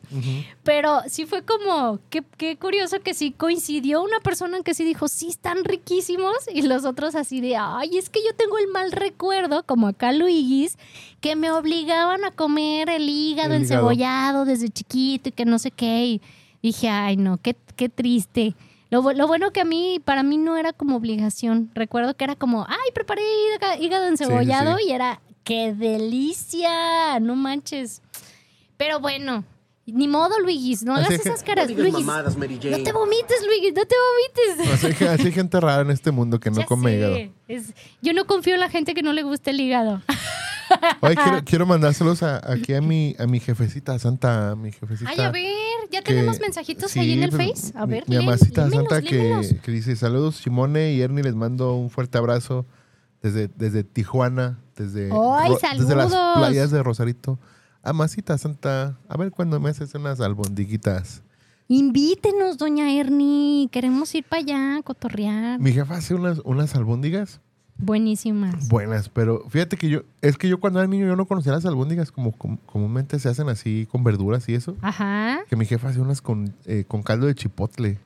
[0.63, 4.83] Pero sí fue como, qué, qué curioso que sí coincidió una persona en que sí
[4.83, 8.67] dijo, sí, están riquísimos, y los otros así de, ay, es que yo tengo el
[8.67, 10.77] mal recuerdo, como acá Luigis,
[11.21, 13.89] que me obligaban a comer el hígado El hígado.
[13.91, 16.05] encebollado desde chiquito y que no sé qué.
[16.05, 16.21] Y
[16.61, 18.53] dije, ay, no, qué, qué triste.
[18.89, 21.69] Lo, lo bueno que a mí, para mí no era como obligación.
[21.73, 23.21] Recuerdo que era como, ay, preparé
[23.55, 24.85] híga- hígado encebollado sí.
[24.87, 28.01] y era, qué delicia, no manches.
[28.77, 29.43] Pero bueno,
[29.85, 31.65] ni modo, Luigis, no hagas esas caras.
[31.65, 33.95] No digas Luigis, mamadas, Mary no te vomites, Luigis, no te
[34.57, 34.73] vomites.
[34.73, 37.17] Así hay, gente rara en este mundo que no Ya come hígado.
[37.47, 40.01] es- yo no confío en la gente que no le gusta el hígado.
[41.01, 45.09] Oye, quiero, quiero mandárselos a- aquí a mi, a mi jefecita santa, a mi jefecita.
[45.09, 45.45] Ay, a ver,
[45.91, 47.73] ya que- tenemos mensajitos sí, ahí en el pues, Face.
[47.77, 51.35] A mi- ver, Mi mamacita lémelos, santa que, que dice saludos Simone y Ernie, les
[51.35, 52.65] mando un fuerte abrazo
[53.21, 57.39] desde, desde Tijuana, desde, ¡Ay, desde las playas de Rosarito.
[57.83, 61.23] Amasita santa, a ver cuándo me haces unas albondiguitas.
[61.69, 63.67] Invítenos, doña Ernie.
[63.71, 65.59] Queremos ir para allá, cotorrear.
[65.59, 67.41] Mi jefa hace unas, unas albóndigas
[67.79, 68.67] Buenísimas.
[68.69, 71.65] buenas, pero fíjate que yo, es que yo cuando era niño yo no conocía las
[71.65, 74.75] albóndigas como, com- comúnmente se hacen así con verduras y eso.
[74.81, 75.39] Ajá.
[75.49, 77.99] Que mi jefa hace unas con, eh, con caldo de chipotle.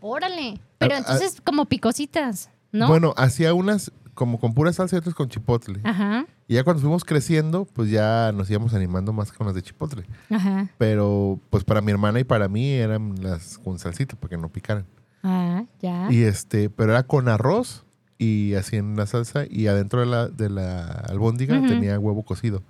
[0.00, 0.60] Órale.
[0.78, 2.88] Pero Ah, entonces, como picositas, ¿no?
[2.88, 5.80] Bueno, hacía unas como con pura salsa y otras con chipotle.
[5.82, 6.26] Ajá.
[6.46, 10.04] Y ya cuando fuimos creciendo, pues ya nos íbamos animando más con las de chipotle.
[10.30, 10.68] Ajá.
[10.78, 14.48] Pero pues para mi hermana y para mí eran las con salsita para que no
[14.50, 14.84] picaran.
[15.22, 16.08] Ah, ya.
[16.12, 17.83] Y este, pero era con arroz
[18.24, 22.62] y así en la salsa y adentro de la, de la albóndiga tenía huevo cocido.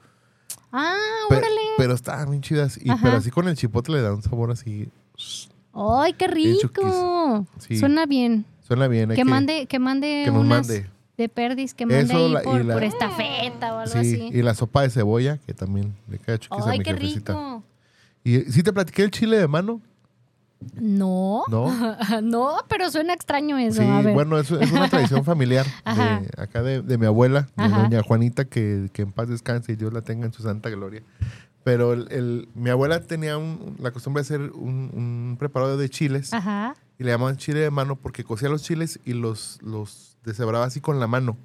[0.73, 0.97] Ah,
[1.29, 1.61] Pe- órale.
[1.79, 2.79] pero estaban bien chidas.
[2.83, 3.01] Y, Ajá.
[3.03, 4.89] pero así con el chipotle le da un sabor así.
[5.73, 7.47] Ay, qué rico.
[7.59, 7.77] Sí.
[7.79, 8.45] Suena bien.
[8.67, 9.11] Suena bien.
[9.11, 10.87] hay Que mande, que mande que nos unas mande.
[11.17, 14.31] de perdis, que mande Eso, ahí la- por, la- por estafeta o algo Sí, así.
[14.33, 17.63] y la sopa de cebolla, que también le a Ay, qué rico.
[18.25, 19.81] ¿Y sí te platiqué el chile de mano?
[20.75, 21.45] No.
[21.49, 21.71] No.
[22.23, 23.83] no, pero suena extraño eso.
[23.83, 24.15] Sí, a ver.
[24.15, 27.83] bueno, es, es una tradición familiar de, acá de, de mi abuela, de Ajá.
[27.83, 31.03] doña Juanita, que, que en paz descanse y Dios la tenga en su santa gloria.
[31.65, 35.89] Pero el, el- mi abuela tenía un- la costumbre de hacer un, un preparado de
[35.89, 36.75] chiles Ajá.
[36.99, 40.81] y le llamaban chile de mano porque cocía los chiles y los, los deshebraba así
[40.81, 41.37] con la mano.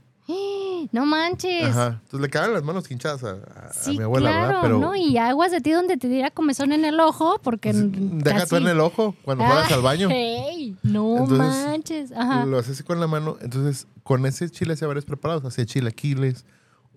[0.91, 1.65] No manches.
[1.69, 1.87] Ajá.
[2.03, 4.61] Entonces le quedaban las manos hinchadas a, a- a Sí, mi abuela, claro, ¿verdad?
[4.61, 4.95] Pero ¿no?
[4.95, 8.55] Y aguas de ti donde te diera comezón en el ojo, porque deja casi- tú
[8.57, 10.07] en el ojo cuando fueras Ah, al baño.
[10.83, 12.11] no Entonces, manches.
[12.11, 12.45] Ajá.
[12.45, 13.37] Lo haces así con la mano.
[13.41, 15.43] Entonces, con ese chile hacía varios preparados.
[15.45, 16.45] Hacía chilaquiles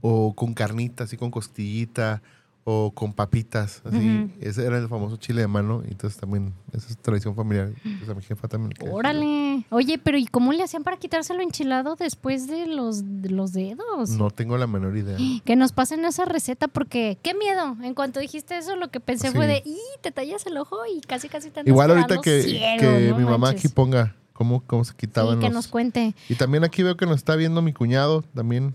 [0.00, 2.22] o con carnita, así con costillita
[2.64, 3.82] o con papitas.
[3.84, 4.30] Así.
[4.40, 5.82] Ese era el famoso chile de mano.
[5.88, 7.72] Entonces también, esa es tradición familiar.
[7.84, 9.64] Entonces a mi jefa también Órale.
[9.70, 14.10] Oye, pero ¿y cómo le hacían para quitárselo enchilado después de los, de los dedos?
[14.10, 15.16] No tengo la menor idea.
[15.44, 17.76] Que nos pasen esa receta porque qué miedo.
[17.82, 19.36] En cuanto dijiste eso, lo que pensé Sí.
[19.36, 22.80] fue de, ¡y te tallas el ojo y casi casi te Igual ahorita que, ciego",
[22.80, 23.64] que no mi mamá manches.
[23.66, 25.54] aquí ponga cómo, cómo se Sí, quitaban que los...
[25.54, 26.14] nos cuente.
[26.28, 28.74] Y también aquí veo que nos está viendo mi cuñado también.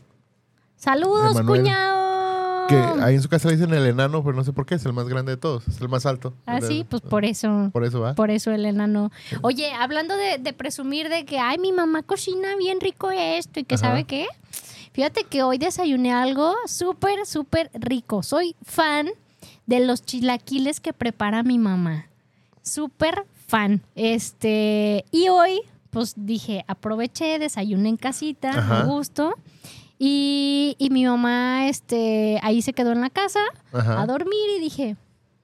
[0.75, 1.61] ¡Saludos, Emanuel.
[1.61, 1.96] cuñado!
[2.67, 4.75] Que ahí en su casa le dicen el enano, pero no sé por qué.
[4.75, 5.67] Es el más grande de todos.
[5.67, 6.33] Es el más alto.
[6.45, 7.69] Ah, sí, pues por eso.
[7.73, 8.13] Por eso va.
[8.15, 9.11] Por eso el enano.
[9.41, 13.63] Oye, hablando de, de presumir de que, ay, mi mamá cocina bien rico esto y
[13.63, 13.87] que Ajá.
[13.87, 14.27] sabe qué.
[14.93, 18.23] Fíjate que hoy desayuné algo súper, súper rico.
[18.23, 19.09] Soy fan
[19.65, 22.07] de los chilaquiles que prepara mi mamá.
[22.63, 23.81] Súper fan.
[23.95, 28.49] Este, y hoy, pues dije, aproveché, desayuné en casita,
[28.79, 29.35] a gusto.
[29.99, 33.39] Y, y mi mamá, este, ahí se quedó en la casa
[33.71, 34.01] Ajá.
[34.01, 34.95] a dormir y dije,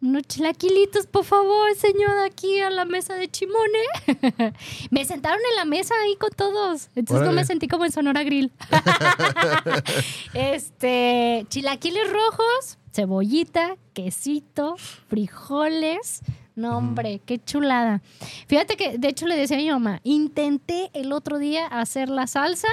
[0.03, 3.79] unos chilaquilitos, por favor, señor, aquí a la mesa de Chimone.
[4.91, 6.89] me sentaron en la mesa ahí con todos.
[6.95, 8.51] Entonces no me sentí como en Sonora Grill.
[10.33, 14.75] este, chilaquiles rojos, cebollita, quesito,
[15.07, 16.21] frijoles.
[16.55, 18.01] No, hombre, qué chulada.
[18.47, 22.27] Fíjate que, de hecho, le decía a mi mamá, intenté el otro día hacer la
[22.27, 22.67] salsa,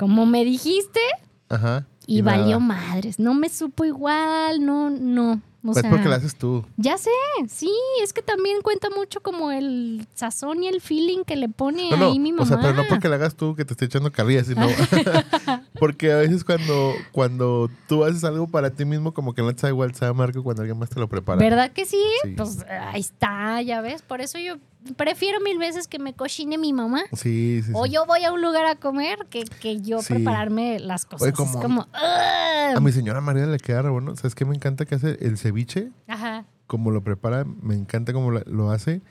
[0.00, 1.00] como me dijiste,
[1.48, 1.86] Ajá.
[2.06, 3.18] y, valió madres.
[3.20, 5.40] No me supo igual, no, no.
[5.62, 6.64] O Pues sea, porque la haces tú.
[6.78, 7.10] ya sé,
[7.46, 7.70] sí,
[8.02, 11.96] es que también cuenta mucho como el sazón y el feeling que le pone No,
[11.98, 12.44] no, ahí mi mamá.
[12.44, 14.66] o sea, pero no porque la hagas tú que te esté echando carrilla, sino
[15.78, 19.60] porque a veces cuando, cuando tú haces algo para ti mismo, como que no te
[19.60, 21.38] sabe igual, sabe Marco cuando alguien más te lo prepara.
[21.38, 22.02] ¿Verdad que sí?
[22.22, 22.30] Sí.
[22.38, 24.00] Pues ahí está, ya ves.
[24.00, 24.54] Por eso yo
[24.96, 27.02] prefiero mil veces que me cocine mi mamá.
[27.12, 27.72] Sí, sí, sí.
[27.74, 30.14] O yo voy a un lugar a comer que, que yo Sí.
[30.14, 31.22] prepararme las cosas.
[31.22, 32.76] Oye, Es como- como, "Ugh".
[32.76, 34.16] A mi señora María le queda re bueno.
[34.16, 35.18] ¿Sabes qué me encanta que hace?
[35.20, 36.44] El ceviche, Ajá.
[36.66, 39.02] como lo prepara, me encanta cómo lo, lo hace.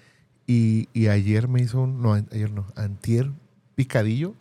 [0.48, 3.32] Y, y ayer me hizo un, no, ayer no, antier
[3.76, 4.34] picadillo.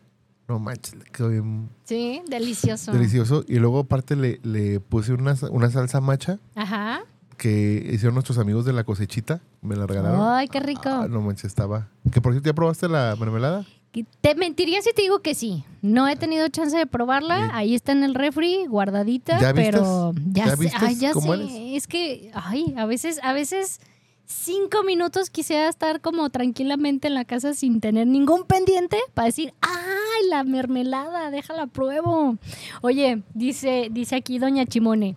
[0.49, 2.91] No manches, le quedó bien Sí, delicioso.
[2.93, 3.45] delicioso.
[3.47, 7.01] Y luego aparte le, le puse una, una salsa macha Ajá.
[7.39, 9.41] Que hicieron nuestros amigos de la cosechita.
[9.63, 10.21] Me la regalaron.
[10.21, 10.83] Ay, qué rico.
[10.91, 11.89] Ah, no manches, estaba.
[12.13, 13.65] Que por cierto, ¿ya probaste la mermelada?
[14.21, 15.65] Te mentiría si te digo que sí.
[15.81, 17.47] No he tenido chance de probarla.
[17.47, 17.51] Sí.
[17.55, 19.71] Ahí está en el refri, guardadita, ¿Ya vistes?
[19.81, 21.41] pero ya, ¿Ya sé, ay, ya cómo sé.
[21.43, 21.53] eres?
[21.83, 23.81] Es que, ay, a veces, a veces
[24.27, 29.55] cinco minutos quisiera estar como tranquilamente en la casa sin tener ningún pendiente para decir,
[29.63, 32.37] ay, la mermelada, déjala pruebo.
[32.83, 35.17] Oye, dice, dice aquí Doña Chimone.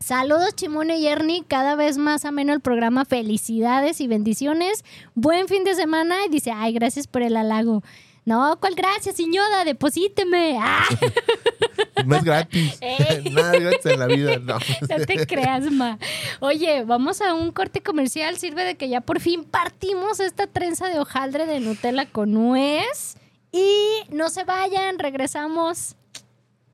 [0.00, 4.84] Saludos Chimone y Ernie, cada vez más ameno el programa, felicidades y bendiciones,
[5.14, 7.82] buen fin de semana y dice, ay, gracias por el halago.
[8.24, 9.64] No, ¿cuál gracias, señora?
[9.64, 10.58] Deposíteme.
[10.60, 10.84] Ah,
[12.04, 12.78] No es gratis.
[12.80, 13.30] Ey.
[13.32, 14.38] Nada es gratis en la vida.
[14.38, 14.58] No.
[14.58, 15.98] no te creas, ma.
[16.40, 18.36] Oye, vamos a un corte comercial.
[18.36, 23.16] Sirve de que ya por fin partimos esta trenza de hojaldre de Nutella con nuez.
[23.50, 25.96] Y no se vayan, regresamos.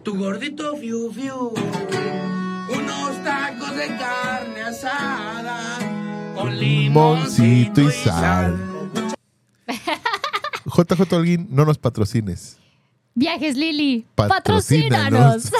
[0.03, 1.55] Tu gordito fiu fiu.
[2.77, 5.79] Unos tacos de carne asada.
[6.35, 8.59] Con Limoncito y sal.
[10.67, 12.59] JJ Holguín, no nos patrocines.
[13.15, 15.53] Viajes Lili, Patrocínanos.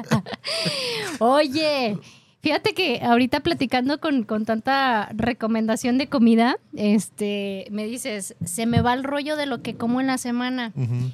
[1.18, 1.98] Oye,
[2.40, 8.80] fíjate que ahorita platicando con, con tanta recomendación de comida, este, me dices, se me
[8.80, 10.72] va el rollo de lo que como en la semana.
[10.74, 11.10] Ujú.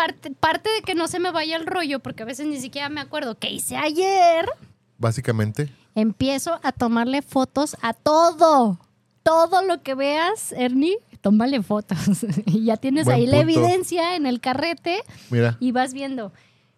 [0.00, 2.88] Parte, parte de que no se me vaya el rollo, porque a veces ni siquiera
[2.88, 4.48] me acuerdo qué hice ayer,
[4.96, 5.68] Básicamente.
[5.94, 8.80] empiezo a tomarle fotos a todo.
[9.22, 11.98] Todo lo que veas, Ernie, tómale fotos.
[12.46, 15.58] y ya tienes Buen ahí la evidencia en el carrete Mira.
[15.60, 16.32] y vas viendo.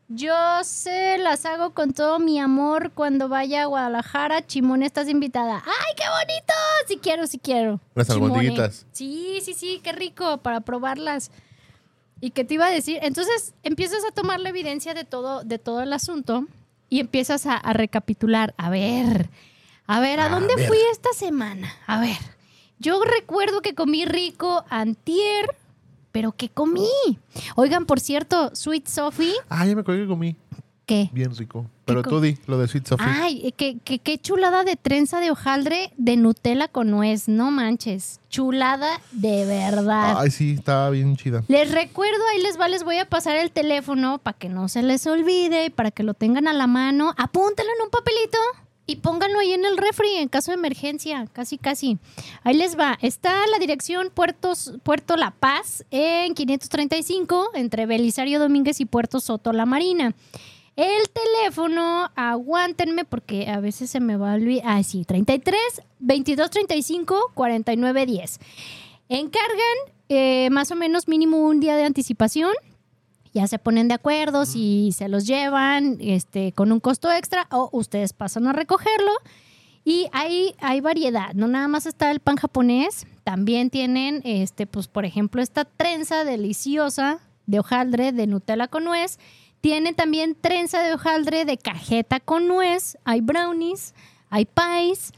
[0.08, 4.44] Yo se las hago con todo mi amor cuando vaya a Guadalajara.
[4.44, 5.62] Chimone, estás invitada.
[5.64, 6.54] ¡Ay, qué bonito!
[6.88, 7.78] Si quiero, si quiero.
[7.94, 8.84] Las albondiguitas.
[8.90, 11.30] Sí, sí, sí, qué rico para probarlas.
[12.22, 13.00] ¿Y qué te iba a decir?
[13.02, 16.46] Entonces empiezas a tomar la evidencia de todo, de todo el asunto
[16.88, 18.54] y empiezas a, a recapitular.
[18.56, 19.28] A ver,
[19.88, 20.68] a ver, ¿a, A dónde ver.
[20.68, 21.70] fui esta semana?
[21.88, 22.16] A ver,
[22.78, 25.46] yo recuerdo que comí rico antier,
[26.12, 26.86] pero ¿qué comí?
[27.56, 30.36] Oigan, por cierto, Sweet Sophie, Ah, ya me acuerdo que comí.
[30.84, 31.08] ¿Qué?
[31.12, 31.64] Bien rico.
[31.84, 33.06] Pero tú di lo de Sweet Sophie.
[33.08, 37.50] Ay, eh, qué, qué- qué chulada de trenza de hojaldre de Nutella con nuez, no
[37.52, 38.20] manches.
[38.30, 40.16] Chulada de verdad.
[40.18, 41.44] Ay, sí, estaba bien chida.
[41.48, 44.82] Les recuerdo, ahí les va, les voy a pasar el teléfono para que no se
[44.82, 47.14] les olvide, para que lo tengan a la mano.
[47.16, 48.38] Apúntenlo en un papelito
[48.84, 51.98] y pónganlo ahí en el refri en caso de emergencia, casi casi.
[52.42, 52.98] Ahí les va.
[53.02, 59.52] Está la dirección Puertos, Puerto La Paz en 535 entre Belisario Domínguez y Puerto Soto
[59.52, 60.14] La Marina.
[60.74, 64.64] El teléfono, aguántenme porque a veces se me va a olvidar.
[64.66, 65.60] Ah, sí, 33
[65.98, 68.40] 22 35 49 10.
[69.10, 69.76] Encargan
[70.08, 72.52] eh, más o menos mínimo un día de anticipación.
[73.34, 77.68] Ya se ponen de acuerdo si se los llevan este, con un costo extra o
[77.72, 79.12] ustedes pasan a recogerlo.
[79.84, 84.86] Y hay, hay variedad, no nada más está el pan japonés, también tienen, este, pues,
[84.86, 89.18] por ejemplo, esta trenza deliciosa de hojaldre de Nutella con nuez.
[89.62, 92.98] Tienen también trenza de hojaldre de cajeta con nuez.
[93.04, 93.94] Hay brownies,
[94.28, 95.12] hay pies,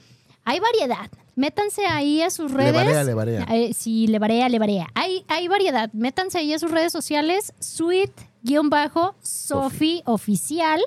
[0.44, 1.10] hay variedad.
[1.34, 2.74] Métanse ahí a sus Le redes.
[2.74, 3.46] barea, le barea.
[3.50, 4.86] Eh, sí, le barea, le barea.
[4.94, 5.90] Hay, hay variedad.
[5.92, 8.32] Métanse ahí a sus redes sociales, sweet-sofi
[10.04, 10.80] oficial,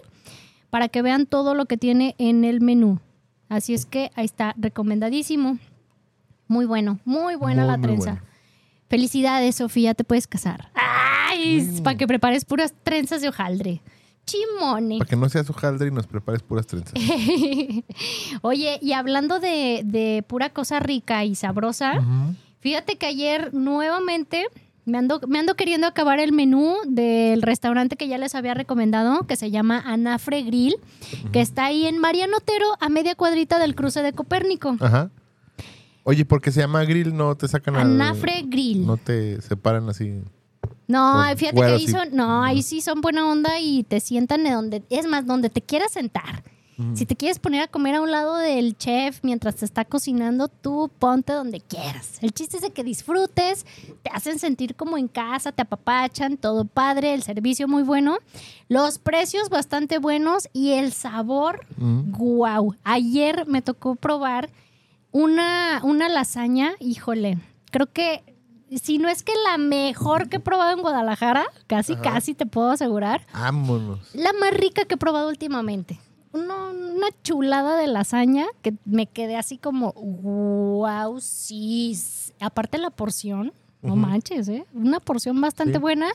[0.69, 2.99] para que vean todo lo que tiene en el menú.
[3.49, 5.57] Así es que ahí está, recomendadísimo.
[6.47, 8.11] Muy bueno, muy buena Muy, la trenza.
[8.11, 8.25] bueno.
[8.89, 10.69] Felicidades, Sofía, te puedes casar.
[11.37, 11.61] ¡Ay!
[11.61, 11.83] Mm.
[11.83, 13.81] Para que prepares puras trenzas de hojaldre.
[14.25, 14.97] Chimone.
[14.99, 16.93] Para que no seas hojaldre y nos prepares puras trenzas.
[18.41, 22.03] Oye, y hablando de, de pura cosa rica y sabrosa,
[22.59, 24.47] fíjate que ayer nuevamente
[24.83, 29.25] me ando, me ando queriendo acabar el menú del restaurante que ya les había recomendado,
[29.27, 30.75] que se llama Anafre Grill,
[31.31, 34.75] que está ahí en Mariano Otero, a media cuadrita del cruce de Copérnico.
[34.79, 35.09] Ajá.
[36.03, 37.81] Oye, porque se llama grill, no te sacan al...
[37.81, 38.85] Anafre Grill.
[38.85, 40.21] No te separan así.
[40.87, 44.43] No, Por fíjate que ahí son, no, ahí sí son buena onda y te sientan
[44.43, 46.43] de donde, es más, donde te quieras sentar.
[46.93, 50.47] Si te quieres poner a comer a un lado del chef mientras te está cocinando,
[50.47, 52.19] tú ponte donde quieras.
[52.21, 53.65] El chiste es de que disfrutes,
[54.03, 58.19] te hacen sentir como en casa, te apapachan, todo padre, el servicio muy bueno,
[58.69, 62.11] los precios bastante buenos y el sabor, Mm.
[62.11, 62.75] guau.
[62.83, 64.51] Ayer me tocó probar
[65.11, 67.39] una, una lasaña, híjole,
[67.71, 68.21] creo que
[68.75, 72.01] si no es que la mejor que he probado en Guadalajara, casi, Ajá.
[72.01, 73.99] casi te puedo asegurar, Vámonos.
[74.13, 75.99] la más rica que he probado últimamente.
[76.33, 81.97] Uno- una chulada de lasaña que me quedé así como, wow, sí.
[82.39, 84.65] Aparte la porción, no manches, ¿eh?
[84.73, 85.79] Una porción bastante Sí.
[85.79, 86.07] buena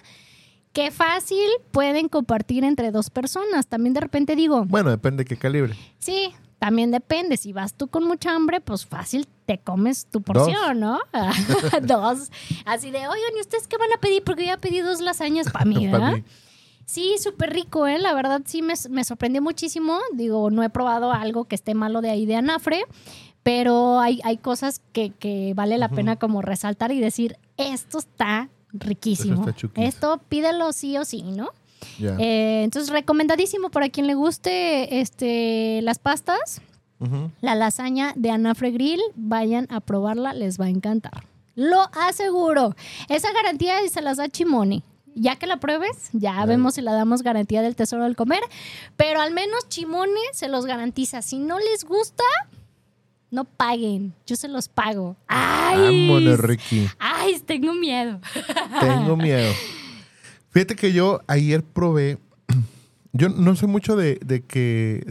[0.72, 3.66] que fácil pueden compartir entre dos personas.
[3.66, 5.74] También de repente digo, Bueno, depende de qué calibre.
[5.98, 7.36] sí, también depende.
[7.36, 10.98] Si vas tú con mucha hambre, pues fácil te comes tu porción, ¿no?
[11.82, 12.30] dos.
[12.64, 14.24] Así de, oigan, ¿y ustedes qué van a pedir?
[14.24, 16.12] Porque yo ya pedí dos lasañas para mí, Pa' ¿verdad?
[16.14, 16.24] mí.
[16.86, 17.98] Sí, súper rico, ¿eh?
[17.98, 19.98] La verdad sí me, me sorprendió muchísimo.
[20.14, 22.84] Digo, no he probado algo que esté malo de ahí de anafre,
[23.42, 28.48] pero hay, hay cosas que, que vale la pena como resaltar y decir, esto está
[28.72, 29.46] riquísimo.
[29.46, 29.82] Está.
[29.82, 31.50] Esto pídelo sí o sí, ¿no?
[32.00, 36.62] Eh, entonces, recomendadísimo para quien le guste este, las pastas,
[37.40, 41.24] La lasaña de Anafre Grill, vayan a probarla, les va a encantar.
[41.54, 42.74] Lo aseguro.
[43.08, 44.82] Esa garantía se las da Chimone.
[45.14, 48.40] Ya que la pruebes, ya vemos si la damos garantía del tesoro del comer.
[48.96, 51.20] Pero al menos Chimone se los garantiza.
[51.20, 52.24] Si no les gusta,
[53.30, 54.14] no paguen.
[54.26, 55.16] Yo se los pago.
[55.26, 56.08] ¡Ay!
[56.08, 56.88] Vámonos, Ricky.
[56.98, 57.38] ¡Ay!
[57.44, 58.20] Tengo miedo.
[58.80, 59.52] Tengo miedo.
[60.50, 62.18] Fíjate que yo ayer probé.
[63.14, 65.04] Yo no sé mucho de, de que.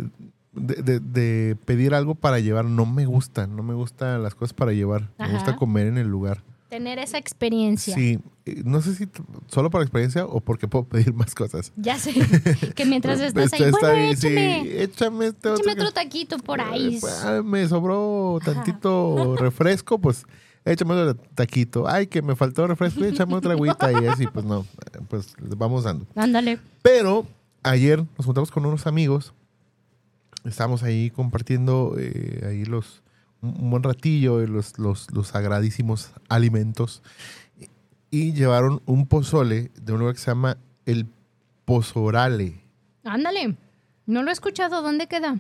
[0.54, 2.66] De, de- de pedir algo para llevar.
[2.66, 3.48] No me gusta.
[3.48, 5.10] No me gustan las cosas para llevar.
[5.18, 6.44] Me gusta comer en el lugar.
[6.70, 7.94] Tener esa experiencia.
[7.96, 8.20] Sí.
[8.46, 9.06] eh, No sé si
[9.48, 11.74] solo por experiencia o porque puedo pedir más cosas.
[11.76, 12.14] Ya sé.
[12.76, 14.82] que mientras estás ahí, Está- está bueno, bien, sí, échame.
[14.84, 16.96] échame este otro Échame taquito por ahí.
[16.96, 20.24] Eh, pues, ah, me sobró tantito refresco, pues
[20.64, 21.88] échame otro taquito.
[21.90, 25.84] Ay, que me faltó refresco, échame otra agüita y así, pues no, eh, pues vamos
[25.84, 26.06] dando.
[26.16, 26.58] Ándale.
[26.82, 27.26] Pero
[27.64, 29.34] ayer nos juntamos con unos amigos,
[30.45, 33.04] estábamos ahí compartiendo eh, ahí los
[33.41, 37.01] un, buen ratillo, eh, los, los, los sagradísimos alimentos
[38.12, 41.08] y, llevaron un pozole de un lugar que se llama el
[41.65, 42.62] Pozorale.
[43.04, 43.56] Ándale.
[44.06, 44.82] No lo he escuchado.
[44.82, 45.39] ¿Dónde queda?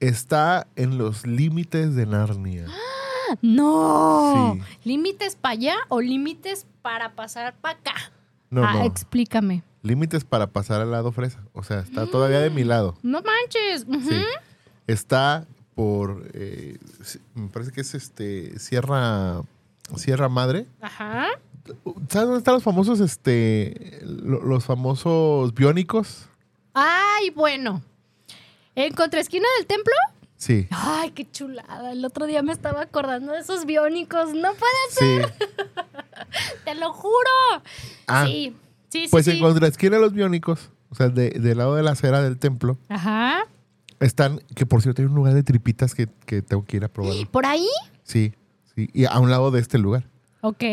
[0.00, 2.66] Está en los límites de Narnia.
[3.42, 4.54] No.
[4.54, 4.88] Sí.
[4.88, 7.94] ¿Límites para allá o límites para pasar para acá?
[8.50, 8.84] No, ah, no.
[8.84, 9.62] explícame.
[9.82, 11.40] Límites para pasar al lado fresa.
[11.52, 12.96] O sea, está todavía de mi lado.
[13.02, 13.86] No manches.
[14.08, 14.22] Sí.
[14.86, 16.26] Está por.
[16.34, 16.78] eh,
[17.34, 18.58] me parece que es este.
[18.58, 19.42] Sierra.
[19.96, 20.66] Sierra Madre.
[20.80, 21.28] Ajá.
[22.08, 24.00] ¿Sabes dónde están los famosos, este.
[24.02, 26.28] lo- los famosos biónicos?
[26.74, 27.82] Ay, bueno.
[28.74, 29.92] ¿En contraesquina del templo?
[30.40, 30.66] Sí.
[30.70, 31.92] Ay, qué chulada.
[31.92, 34.32] El otro día me estaba acordando de esos biónicos.
[34.32, 35.44] No puede ser, Sí.
[36.64, 37.12] te lo juro.
[38.06, 38.56] Ah, sí,
[38.88, 39.08] sí, sí.
[39.10, 39.32] pues sí.
[39.32, 42.78] en contraesquina de los biónicos, o sea, de- del lado de la acera del templo,
[42.88, 43.46] Ajá.
[44.00, 46.88] están, que por cierto hay un lugar de tripitas que, que tengo que ir a
[46.88, 47.12] probar.
[47.30, 47.68] ¿Por ahí?
[48.02, 48.32] Sí,
[48.74, 48.88] sí.
[48.94, 50.04] Y a un lado de este lugar.
[50.40, 50.64] Ok.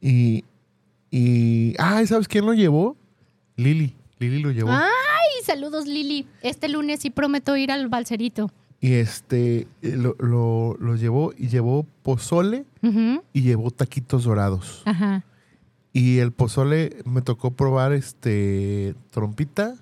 [0.00, 0.44] Y,
[1.12, 2.96] y, ay, ¿sabes quién lo llevó?
[3.54, 3.94] Lili.
[4.18, 4.70] Lili lo llevó.
[4.72, 6.26] Ay, saludos, Lili.
[6.42, 8.50] Este lunes sí prometo ir al balserito.
[8.80, 12.64] Y este, eh, lo, lo, lo llevó y llevó pozole
[13.32, 14.82] y llevó taquitos dorados.
[14.84, 15.24] Ajá.
[15.92, 19.74] Y el pozole me tocó probar este trompita,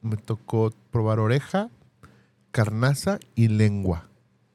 [0.00, 1.68] me tocó probar oreja,
[2.50, 4.06] carnaza y lengua.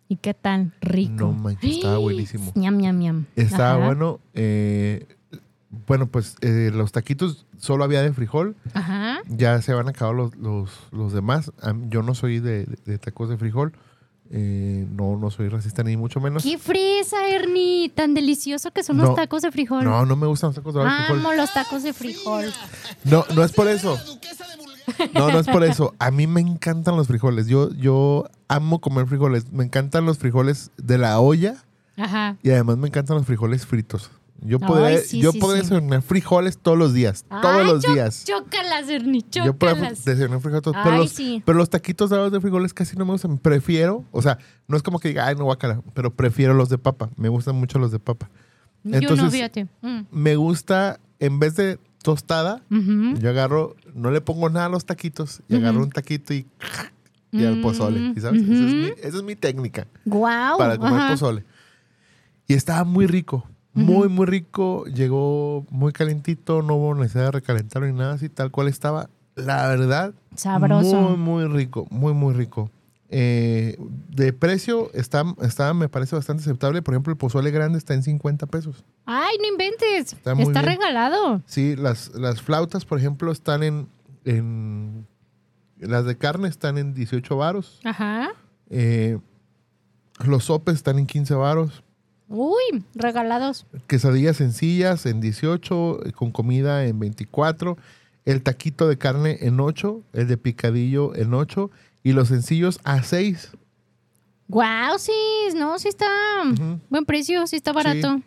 [0.08, 0.74] ¿Y qué tal?
[0.82, 1.14] Rico.
[1.14, 2.52] No manches, estaba buenísimo.
[2.56, 3.26] Ñam, ñam, ñam.
[3.36, 3.86] Estaba Ajá.
[3.86, 4.20] bueno.
[4.34, 5.06] eh,
[5.88, 8.56] bueno, pues eh, los taquitos solo había de frijol.
[8.74, 9.20] Ajá.
[9.28, 11.52] Ya se van a acabar los, los, los demás.
[11.90, 13.74] Yo no soy de, de tacos de frijol.
[14.32, 16.42] Eh, no, no soy racista ni mucho menos.
[16.44, 17.90] ¡Qué fresa, Ernie!
[17.94, 19.04] Tan delicioso que son No.
[19.06, 19.84] los tacos de frijol.
[19.84, 21.20] No, no me gustan los tacos de frijol.
[21.20, 22.46] Amo los tacos de frijol.
[23.04, 23.98] No, no es por eso.
[25.14, 25.94] No, no es por eso.
[26.00, 27.48] A mí me encantan los frijoles.
[27.48, 29.52] Yo, yo amo comer frijoles.
[29.52, 31.56] Me encantan los frijoles de la olla
[31.98, 32.38] Ajá.
[32.42, 34.10] y además me encantan los frijoles fritos.
[34.42, 35.70] Yo podría, sí, yo sí, podría sí.
[35.70, 37.26] desayunar frijoles todos los días.
[37.42, 38.26] todos los días.
[38.26, 40.06] Chócalas, Ernie, Yo puedo chócalas.
[40.06, 41.14] desayunar frijoles todos pero los,
[41.46, 43.38] pero los taquitos dorados de frijoles casi no me gustan.
[43.38, 46.78] Prefiero, o sea, no es como que diga, ay, no guacala, pero prefiero los de
[46.78, 47.10] papa.
[47.16, 48.30] Me gustan mucho los de papa.
[48.84, 49.68] Yo no, Entonces- fíjate.
[49.82, 50.02] Mm.
[50.12, 55.42] Me gusta, en vez de tostada, yo agarro, no le pongo nada a los taquitos
[55.50, 56.46] y agarro un taquito y,
[57.32, 58.14] y al pozole.
[58.14, 58.44] ¿sí ¿Sabes?
[58.44, 60.58] Esa, es mi, esa es mi técnica Guau.
[60.60, 61.12] para comer ajá.
[61.14, 61.46] pozole.
[62.48, 64.86] Y estaba muy rico, muy, muy rico.
[64.86, 69.10] Llegó muy calentito, no hubo necesidad de recalentarlo ni nada así, tal cual estaba.
[69.36, 71.02] La verdad, Sabroso.
[71.02, 72.72] muy, muy rico, muy, muy rico.
[73.10, 73.78] Eh,
[74.10, 76.82] de precio está, está, me parece bastante aceptable.
[76.82, 78.84] Por ejemplo, el pozole grande está en 50 pesos.
[79.06, 80.14] Ay, no inventes.
[80.14, 81.42] Está Está, regalado.
[81.46, 83.88] Sí, las, las flautas, por ejemplo, están en,
[84.24, 85.06] en-
[85.80, 87.80] Las de carne están en 18 varos.
[87.84, 88.30] Ajá.
[88.70, 89.20] Eh,
[90.26, 91.84] los sopes están en 15 varos.
[92.28, 93.66] Uy, regalados.
[93.88, 97.78] Quesadillas sencillas en 18, eh, con comida en 24.
[98.26, 100.02] El taquito de carne en 8.
[100.14, 101.70] El de picadillo en 8.
[102.04, 103.52] Y los sencillos a 6.
[104.48, 105.12] Guau, sí.
[105.56, 106.08] No, sí está.
[106.90, 108.22] Buen precio, sí está barato.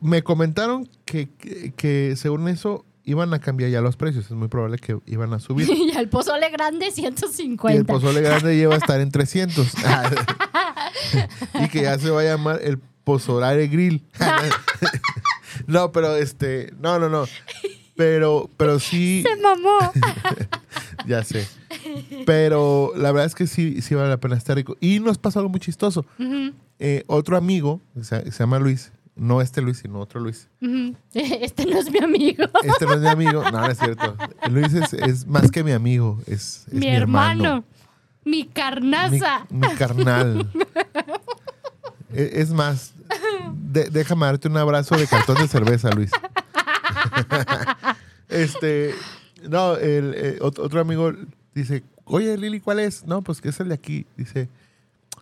[0.00, 4.26] Me comentaron que, que, que según eso iban a cambiar ya los precios.
[4.26, 5.68] Es muy probable que iban a subir.
[5.72, 7.90] y el pozole grande, Y el 150.
[7.92, 9.66] pozole grande lleva a estar en 300.
[11.64, 14.04] y que ya se va a llamar el pozolare grill.
[15.66, 17.24] no, pero este, no, no, no.
[17.96, 19.78] Pero, pero sí, Se mamó.
[21.06, 21.46] ya sé.
[22.26, 24.76] Pero la verdad es que sí, sí vale la pena estar rico.
[24.80, 26.04] Y nos pasó algo muy chistoso.
[26.78, 30.48] Eh, otro amigo, se, se llama Luis, no este Luis, sino otro Luis.
[31.14, 32.44] Este no es mi amigo.
[32.62, 34.16] Este no es mi amigo, no, no es cierto.
[34.50, 37.64] Luis es, es más que mi amigo, es, es mi, hermano.
[38.24, 39.46] Mi mi, carnaza.
[39.50, 40.50] mi carnal.
[42.12, 42.94] E- es más,
[43.72, 46.10] de- déjame darte un abrazo de cartón de cerveza, Luis.
[48.28, 48.94] este,
[49.48, 51.12] no, el, eh, ot- otro amigo
[51.54, 53.04] dice, oye, Lili, ¿cuál es?
[53.04, 54.06] No, pues que es el de aquí.
[54.16, 54.48] Dice,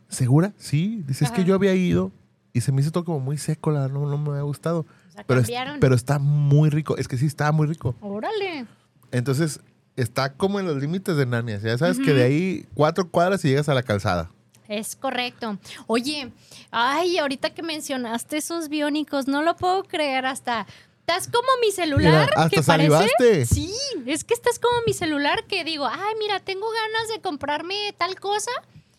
[0.09, 0.53] ¿segura?
[0.59, 1.03] Sí.
[1.07, 2.13] Dice, es que yo había ido
[2.55, 4.87] y se me hizo todo como muy seco, la, no, no me había gustado.
[5.09, 5.51] O sea, Pero, es-
[5.81, 6.97] pero está muy rico.
[6.97, 7.95] Es que sí, está muy rico.
[8.01, 8.65] Órale.
[9.11, 9.61] Entonces,
[9.97, 11.59] está como en los límites de Nania.
[11.63, 14.31] Ya sabes que de ahí cuatro cuadras y llegas a la calzada.
[14.69, 15.59] Es correcto.
[15.87, 16.33] Oye,
[16.71, 20.67] ay, ahorita que mencionaste esos biónicos, no lo puedo creer hasta.
[21.01, 22.31] Estás como mi celular.
[22.31, 23.45] Mira, hasta que parece-.
[23.47, 23.75] Sí,
[24.07, 28.19] es que estás como mi celular que digo, ay, mira, tengo ganas de comprarme tal
[28.19, 28.51] cosa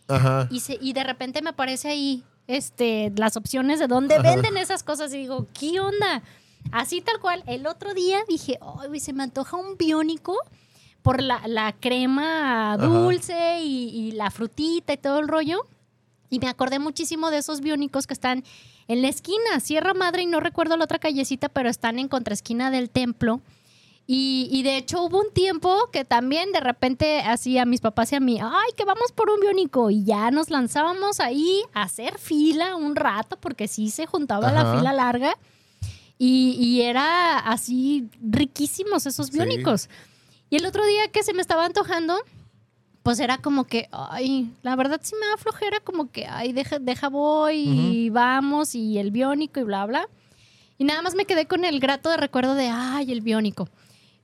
[0.08, 0.48] Ajá.
[0.52, 4.84] y, se, y de repente me aparece ahí este, las opciones de dónde venden esas
[4.84, 6.22] cosas y digo, ¿qué onda?
[6.72, 7.44] Así tal cual.
[7.48, 10.38] El otro día dije, ay, se me antoja un biónico
[11.02, 15.66] por la, la crema dulce y, y la frutita y todo el rollo.
[16.30, 18.44] Y me acordé muchísimo de esos biónicos que están
[18.88, 22.72] en la esquina, Sierra Madre, y no recuerdo la otra callecita, pero están en contraesquina
[22.72, 23.42] del templo.
[24.08, 28.12] Y, y de hecho hubo un tiempo que también de repente así a mis papás
[28.12, 29.90] y a mí, ay, que vamos por un biónico.
[29.90, 34.76] Y ya nos lanzábamos ahí a hacer fila un rato, porque sí se juntaba la
[34.78, 35.36] fila larga.
[36.20, 39.34] Y, y era así riquísimos esos Sí.
[39.34, 39.90] biónicos.
[40.52, 42.16] Y el otro día que se me estaba antojando,
[43.02, 46.78] pues era como que, ay, la verdad sí me da flojera, como que, ay, deja,
[46.80, 50.08] deja voy y vamos y el biónico y bla, bla.
[50.78, 53.68] Y nada más me quedé con el grato de recuerdo de, ay, el biónico.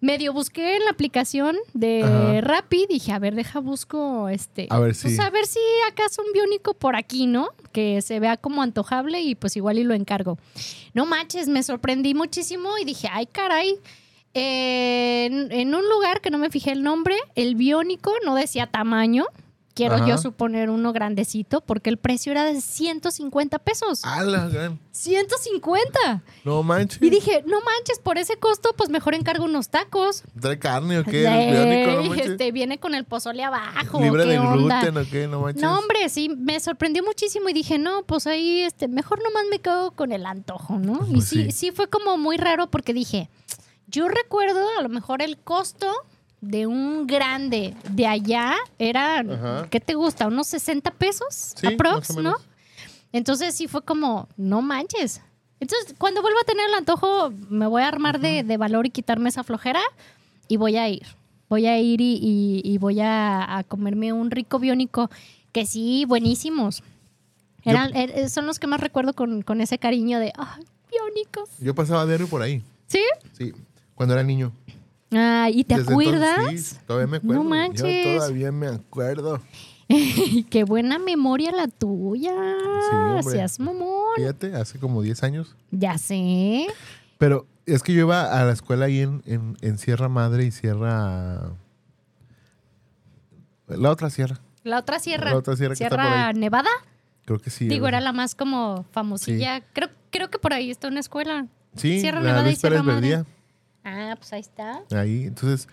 [0.01, 2.41] Medio busqué en la aplicación de Ajá.
[2.41, 4.67] Rappi, dije, a ver, deja busco este.
[4.69, 7.49] A ver pues, si- a ver si acaso un biónico por aquí, ¿no?
[7.71, 10.37] Que se vea como antojable y pues igual y lo encargo.
[10.93, 13.77] No manches, me sorprendí muchísimo y dije, ay, caray.
[14.33, 18.65] Eh, en, en un lugar que no me fijé el nombre, el biónico no decía
[18.67, 19.25] tamaño.
[19.81, 20.07] Quiero Ajá.
[20.09, 24.05] yo suponer uno grandecito, porque el precio era de 150 pesos.
[24.05, 24.79] ¡A la gran!
[24.91, 26.21] 150.
[26.45, 27.01] No manches.
[27.01, 30.21] Y dije, no manches, por ese costo, pues mejor encargo unos tacos.
[30.39, 31.27] ¿Trae carne o qué?
[31.27, 32.09] Ey, ¿El biónico?
[32.09, 33.99] No este, viene con el pozole abajo.
[33.99, 34.81] ¿Libre ¿qué de onda?
[34.81, 35.27] gluten o qué?
[35.27, 35.63] No manches.
[35.63, 39.57] No, hombre, sí, me sorprendió muchísimo y dije, no, pues ahí, este, mejor nomás me
[39.57, 40.99] quedo con el antojo, ¿no?
[41.09, 41.51] y Pues sí, sí.
[41.51, 43.29] sí fue como muy raro porque dije,
[43.87, 45.91] yo recuerdo a lo mejor el costo
[46.41, 49.67] de un grande de allá era, Ajá.
[49.69, 50.27] ¿qué te gusta?
[50.27, 51.53] ¿Unos 60 pesos?
[51.55, 52.35] Sí, aprox, ¿no?
[53.13, 55.21] Entonces sí fue como, no manches.
[55.59, 58.89] Entonces, cuando vuelva a tener el antojo, me voy a armar de, de valor y
[58.89, 59.81] quitarme esa flojera
[60.47, 61.03] y voy a ir.
[61.49, 65.11] Voy a ir y, y- y voy a, a comerme un rico biónico,
[65.51, 66.81] que sí, buenísimos.
[67.63, 71.49] Eran, er- son los que más recuerdo con, con ese cariño de, ¡ay, biónicos!
[71.59, 72.63] Yo pasaba diario por ahí.
[72.87, 73.03] ¿Sí?
[73.33, 73.51] Sí.
[73.93, 74.51] Cuando era niño.
[75.11, 76.61] Ah, ¿Y te Desde entonces, acuerdas?
[76.61, 77.43] sí, todavía me acuerdo.
[77.43, 78.05] No manches.
[78.05, 79.41] Yo todavía me acuerdo.
[80.49, 82.33] Qué buena memoria la tuya.
[82.33, 83.23] hombre.
[83.23, 84.15] Seas mamón.
[84.15, 85.55] Fíjate, hace como 10 años.
[85.71, 86.67] Ya sé.
[87.17, 90.51] Pero es que yo iba a la escuela ahí en, en, en Sierra Madre y
[90.51, 91.51] Sierra...
[93.67, 94.39] La otra sierra.
[94.63, 95.31] La otra sierra.
[95.31, 96.33] La otra sierra que está por ahí.
[96.35, 96.69] Nevada.
[97.25, 97.67] Creo que sí.
[97.67, 99.61] Digo, era la más como famosilla.
[99.73, 101.47] Creo, creo que por ahí está una escuela.
[101.75, 103.09] Sí, Sierra la Nevada y Sierra Madre.
[103.09, 103.25] Verdía.
[103.83, 104.83] Ah, pues ahí está.
[104.91, 105.67] Ahí, entonces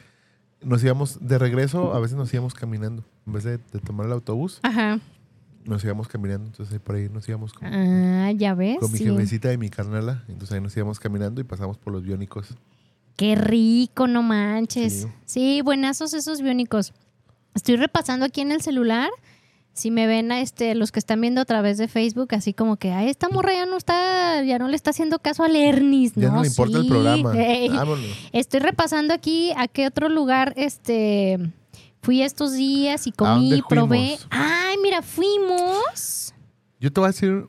[0.62, 3.04] nos íbamos de regreso, a veces nos íbamos caminando.
[3.26, 4.98] En vez de, de tomar el autobús, Ajá.
[5.64, 6.46] nos íbamos caminando.
[6.46, 8.78] Entonces ahí por ahí nos íbamos con, Ah, ya ves.
[8.80, 9.04] con mi Sí.
[9.04, 10.24] jefecita y mi carnala.
[10.28, 12.54] Entonces ahí nos íbamos caminando y pasamos por los biónicos.
[13.16, 15.02] Qué rico, no manches.
[15.02, 15.08] Sí.
[15.24, 15.60] Sí.
[15.62, 16.92] buenazos esos biónicos.
[17.54, 19.10] Estoy repasando aquí en el celular.
[19.78, 22.76] Si me ven a este, los que están viendo a través de Facebook, así como
[22.78, 26.16] que a esta morra ya no está, ya no le está haciendo caso al Ernis,
[26.16, 26.22] ¿no?
[26.24, 26.88] Ya no le importa el Sí.
[26.90, 27.32] programa.
[27.40, 27.68] Ey.
[27.68, 28.04] Vámonos.
[28.32, 31.38] Estoy repasando aquí a qué otro lugar este
[32.02, 34.18] fui estos días y ¿A comí, probé.
[34.30, 36.34] Ay, mira, fuimos.
[36.80, 37.46] Yo te voy a decir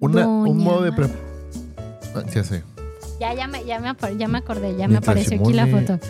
[0.00, 2.34] una- un modo de Mar- preparación.
[2.34, 2.64] ya sé.
[3.20, 6.00] Ya, ya me, ya me, ya me acordé, ya me apareció aquí la foto.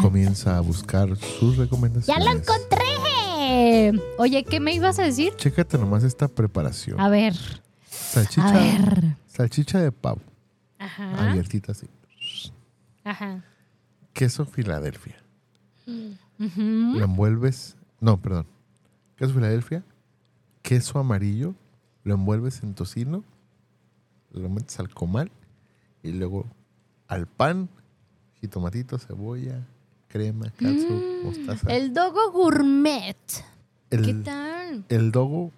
[0.00, 2.24] Comienza a buscar sus recomendaciones.
[2.24, 2.77] ¡Ya lo encontré!
[4.18, 5.32] Oye, ¿qué me ibas a decir?
[5.36, 7.00] Chécate nomás esta preparación.
[7.00, 7.34] A ver,
[7.86, 9.16] Salchicha, a ver.
[9.26, 10.20] salchicha de pavo,
[10.78, 11.86] Ajá, abiertita así.
[13.04, 13.44] ajá.
[14.12, 15.16] Queso Filadelfia.
[15.86, 16.96] Ujú.
[16.98, 17.76] Lo envuelves.
[18.00, 18.46] No, perdón.
[19.16, 19.84] Queso Filadelfia.
[20.62, 21.54] Queso amarillo.
[22.04, 23.22] Lo envuelves en tocino.
[24.32, 25.30] Lo metes al comal.
[26.02, 26.46] Y luego
[27.06, 27.68] al pan.
[28.40, 29.66] Jitomatito, cebolla,
[30.08, 31.66] crema, catsup, mostaza.
[31.66, 33.16] Mm, El Dogo Gourmet.
[33.90, 34.84] El, ¿Qué tal?
[34.88, 35.50] el dogo,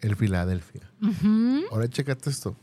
[0.00, 0.82] el Filadelfia.
[1.72, 2.56] Ahora chécate esto.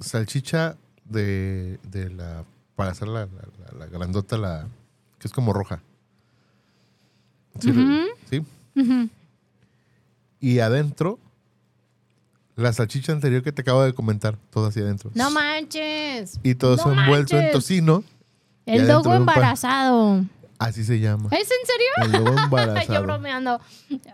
[0.00, 2.44] Salchicha de, de la.
[2.74, 4.66] Para hacer la, la- la- grandota, la.
[5.18, 5.80] que es como roja.
[7.60, 7.72] ¿Sí?
[8.30, 9.08] ¿Sí?
[10.40, 11.18] Y adentro,
[12.56, 15.10] la salchicha anterior que te acabo de comentar, todo así adentro.
[15.14, 16.40] No manches.
[16.42, 18.02] Y todo no eso envuelto en tocino.
[18.66, 20.24] El Dogo embarazado.
[20.58, 21.28] Así se llama.
[21.32, 22.18] ¿Es en serio?
[22.20, 22.36] El dogo
[22.94, 23.60] Yo bromeando.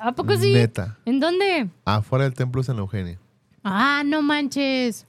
[0.01, 0.55] ¿A poco sí?
[0.55, 0.97] Neta.
[1.05, 1.69] ¿En dónde?
[1.85, 3.19] Afuera del templo San Eugenia.
[3.63, 5.07] Ah, no manches.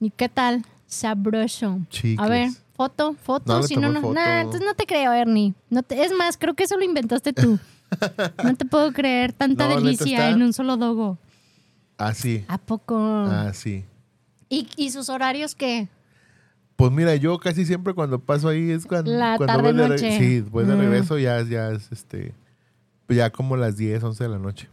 [0.00, 0.66] ¿Y qué tal?
[0.86, 1.78] Sabroso.
[1.88, 2.18] Chicles.
[2.18, 3.56] A ver, foto, foto.
[3.56, 4.02] No si no, no.
[4.02, 4.12] foto.
[4.14, 5.54] Nah, entonces no te creo, Ernie.
[5.70, 7.58] No te- es más, creo que eso lo inventaste tú.
[8.44, 11.16] no te puedo creer tanta No, delicia en un solo dogo.
[11.96, 12.44] Así.
[12.48, 12.98] ¿A poco?
[13.24, 13.84] Así.
[14.50, 15.88] ¿Y, ¿Y sus horarios qué?
[16.78, 19.88] Pues mira, yo casi siempre cuando paso ahí es cuando, La cuando tarde, voy de
[19.88, 20.16] noche.
[20.18, 20.78] Sí, voy de Mm.
[20.78, 22.32] regreso ya, ya es este.
[23.06, 24.68] pues Ya como las 10, 11 de la noche.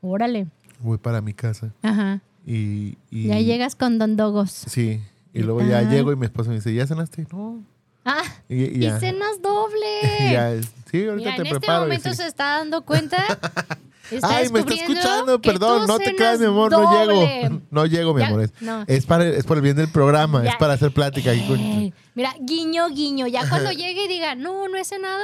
[0.00, 0.48] Órale.
[0.80, 1.72] Voy para mi casa.
[1.82, 2.20] Ajá.
[2.44, 4.50] Y, y- Ya llegas con Don Dogos.
[4.50, 5.00] Sí.
[5.32, 7.26] Y ¿Qué luego ya llego y mi esposo me dice, ¿ya cenaste?
[7.32, 7.62] No.
[8.04, 10.00] Ah, Y, y y, cenas doble.
[10.32, 11.78] ya, sí, ahorita Mira, te en este preparo.
[11.84, 12.16] y momento sí.
[12.16, 13.16] se está dando cuenta.
[14.16, 17.60] está Ay, me está escuchando, perdón, no te creas, mi amor, no llego.
[17.70, 18.42] No llego, mi Ya, amor.
[18.42, 18.84] Es, no.
[18.86, 20.50] es para, es por el bien del programa, Ya.
[20.50, 21.30] es para hacer plática.
[21.32, 23.26] aquí con- Ey, mira, guiño, guiño.
[23.26, 25.22] Ya cuando llegue y diga, no, no he cenado,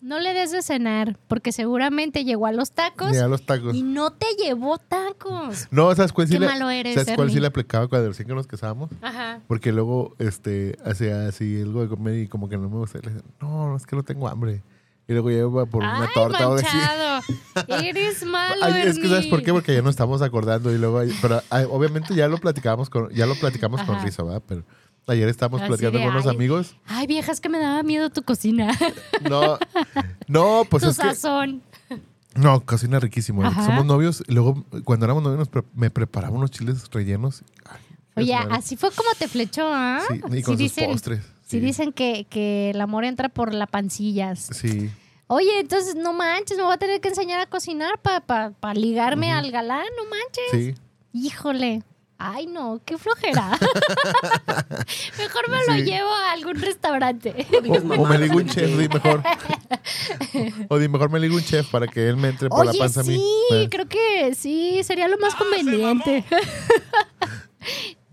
[0.00, 3.74] no le des de cenar, porque seguramente llegó a los tacos Mira los tacos.
[3.74, 5.66] y no te llevó tacos.
[5.72, 8.28] No, ¿sabes cuál sí Qué le- malo eres, ¿Sabes cuál sí le aplicaba cuando recién
[8.28, 8.90] que nos casábamos?
[9.02, 9.40] Ajá.
[9.48, 12.98] Porque luego este, hacía así algo de comer y como que no me gusta.
[13.02, 14.62] Le decía, no, es que no tengo hambre.
[15.08, 16.76] Y luego iba por una Ay, torta o algo así.
[16.76, 17.22] manchado.
[17.82, 21.00] Eres malo, Ay, es que sabes por qué, porque ya no estamos acordando y luego,
[21.22, 24.42] pero ay, obviamente ya lo platicamos con, ya lo platicamos con risa, ¿verdad?
[24.46, 24.64] Pero
[25.06, 26.76] Ayer estábamos Así platicando de, con unos amigos.
[26.86, 28.76] Ay, viejas, que me daba miedo tu cocina.
[29.28, 29.58] No,
[30.26, 31.14] no, pues tu es que...
[31.14, 31.62] sazón.
[32.34, 33.42] No, cocina riquísimo.
[33.42, 33.64] Ajá.
[33.64, 34.22] Somos novios.
[34.28, 37.42] y Luego, cuando éramos novios, nos pre- me preparaba unos chiles rellenos.
[37.64, 37.80] Ay,
[38.24, 40.02] Oye, así fue como te flechó, ¿ah?
[40.08, 41.22] Sí, y con sus dicen, postres.
[41.48, 44.50] Sí, dicen que, que el amor entra por la pancillas.
[44.52, 44.90] Sí.
[45.28, 49.50] Oye, entonces no manches, me voy a tener que enseñar a cocinar para ligarme al
[49.50, 50.76] galán, no manches.
[50.76, 50.82] Sí.
[51.14, 51.82] Híjole.
[52.18, 53.50] Ay, no, qué flojera.
[55.18, 57.46] Mejor me lo llevo a algún restaurante.
[57.68, 59.22] O, o me ligo un chef, di mejor.
[60.68, 63.00] O di mejor me ligo un chef para que él me entre por la panza
[63.00, 63.16] a mí.
[63.50, 66.24] sí, creo que sí, sería lo más conveniente.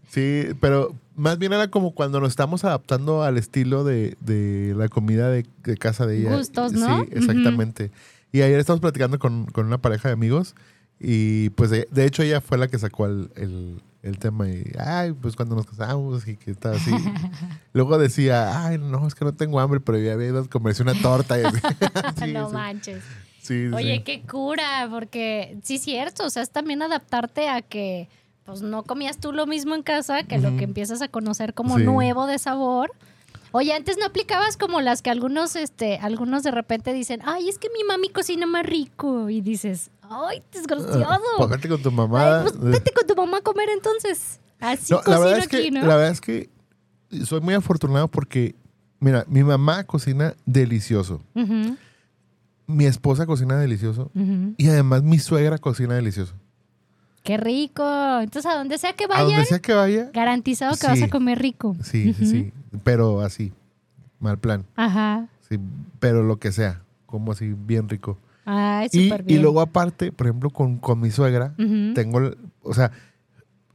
[0.09, 4.87] Sí, pero más bien era como cuando nos estamos adaptando al estilo de, de la
[4.89, 6.35] comida de, de casa de ella.
[6.37, 7.03] Gustos, ¿no?
[7.03, 7.91] Sí, exactamente.
[8.31, 10.55] Y ayer estamos platicando con, con una pareja de amigos
[10.99, 14.63] y pues de, de hecho ella fue la que sacó el, el- el tema y,
[14.77, 16.91] ay, pues cuando nos casamos y que está así.
[17.73, 20.83] Luego decía, ay, no, es que no tengo hambre, pero ya había ido a comerse
[20.83, 21.39] una torta.
[21.41, 21.57] Y así.
[22.23, 22.53] Sí, no sí.
[22.53, 23.03] manches.
[23.41, 28.07] Sí, Oye, qué cura, porque sí es cierto, o sea, es también adaptarte a que
[28.45, 31.77] pues no comías tú lo mismo en casa que lo que empiezas a conocer como
[31.77, 31.83] Sí.
[31.83, 32.91] nuevo de sabor.
[33.51, 37.57] Oye, antes no aplicabas como las que algunos, este, algunos de repente dicen, ay, es
[37.57, 39.29] que mi mami cocina más rico.
[39.29, 41.21] Y dices, ay, desgraciado.
[41.37, 42.39] Pues vete con tu mamá.
[42.41, 44.39] Ay, pues vete con tu mamá a comer entonces.
[44.59, 45.81] Así No, la verdad es aquí, que, ¿no?
[45.85, 46.49] la verdad es que
[47.25, 48.55] soy muy afortunado porque,
[48.99, 51.21] mira, mi mamá cocina delicioso,
[52.67, 54.11] mi esposa cocina delicioso
[54.57, 56.33] y además mi suegra cocina delicioso.
[57.25, 57.83] Qué rico.
[58.21, 61.09] Entonces, a donde sea que A vayan, donde sea que vaya, garantizado que vas a
[61.09, 61.75] comer rico.
[61.83, 62.25] sí, sí, Ujú.
[62.31, 62.53] sí,
[62.83, 63.51] pero así,
[64.19, 65.27] mal plan, Ajá.
[65.49, 65.59] sí,
[65.99, 68.17] pero lo que sea, como así, bien rico.
[68.45, 69.41] Ay, Y, súper y bien.
[69.41, 71.55] luego aparte, por ejemplo, con, con mi suegra,
[71.95, 72.91] tengo, o sea,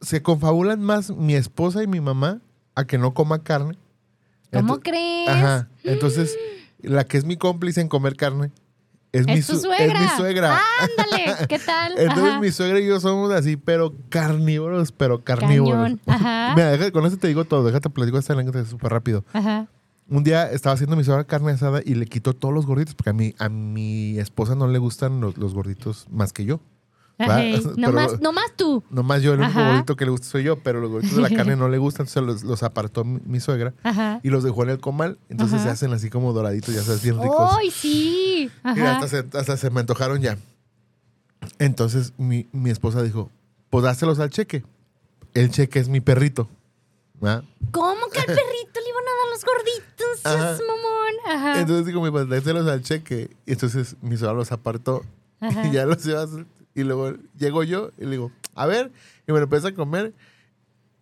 [0.00, 2.40] se confabulan más mi esposa y mi mamá
[2.76, 3.76] a que no coma carne.
[4.52, 5.28] ¿Cómo crees?
[5.28, 5.68] Ajá.
[5.84, 6.38] Entonces,
[6.82, 8.52] la que es mi cómplice en comer carne
[9.12, 9.84] es, mi, Es su- suegra.
[9.86, 10.60] es mi suegra.
[10.80, 11.92] Ándale, ¿qué tal?
[11.98, 12.40] Entonces, Ajá.
[12.40, 15.82] mi suegra y yo somos así, pero carnívoros, pero carnívoros.
[15.82, 16.00] Cañón.
[16.06, 16.52] Ajá.
[16.56, 17.64] Mira, deja- con eso te digo todo.
[17.64, 19.24] Déjate platico esta anécdota súper rápido.
[19.32, 19.66] Ajá.
[20.08, 23.10] Un día estaba haciendo mi suegra carne asada y le quitó todos los gorditos, porque
[23.10, 26.60] a mi, a mi esposa no le gustan los, los gorditos más que yo.
[27.76, 28.82] Nomás, nomás tú.
[28.90, 29.70] Nomás yo, el único Ajá.
[29.70, 32.06] gordito que le gusta soy yo, pero los gorditos de la carne no le gustan,
[32.06, 34.20] entonces los, los apartó mi, mi suegra Ajá.
[34.22, 35.18] y los dejó en el comal.
[35.28, 35.64] Entonces Ajá.
[35.64, 37.52] se hacen así como doraditos, ya sabes, bien ricos.
[37.58, 38.50] ¡Ay, sí!
[38.64, 40.38] Mira, hasta se, hasta se me antojaron ya.
[41.58, 43.30] Entonces mi, mi esposa dijo,
[43.70, 44.64] pues dáselos al cheque.
[45.34, 46.48] El cheque es mi perrito.
[47.24, 47.42] ¿va?
[47.70, 50.26] ¿Cómo que al perrito le iban a dar los gorditos?
[50.26, 50.52] Ajá.
[50.54, 51.36] Es mamón.
[51.36, 51.60] Ajá.
[51.60, 53.30] Entonces digo, mi padre, dáselos al cheque.
[53.46, 55.02] Y entonces mi suegra los apartó
[55.64, 56.46] y ya los iba a hacer.
[56.80, 58.90] Y luego llego yo y le digo, a ver,
[59.26, 60.14] y me lo empieza a comer.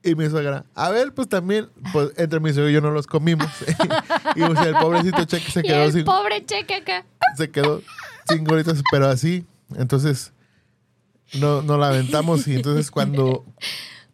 [0.02, 3.06] Y mi suegra, a ver, pues también, pues entre mi suegra y yo no los
[3.06, 3.48] comimos.
[4.36, 7.04] y o sea, el pobrecito cheque se y quedó el sin, pobre cheque acá.
[7.36, 7.82] se quedó
[8.28, 9.44] sin gorditos, pero así.
[9.76, 10.32] Entonces,
[11.34, 12.46] no, no la aventamos.
[12.46, 13.44] Y entonces, cuando,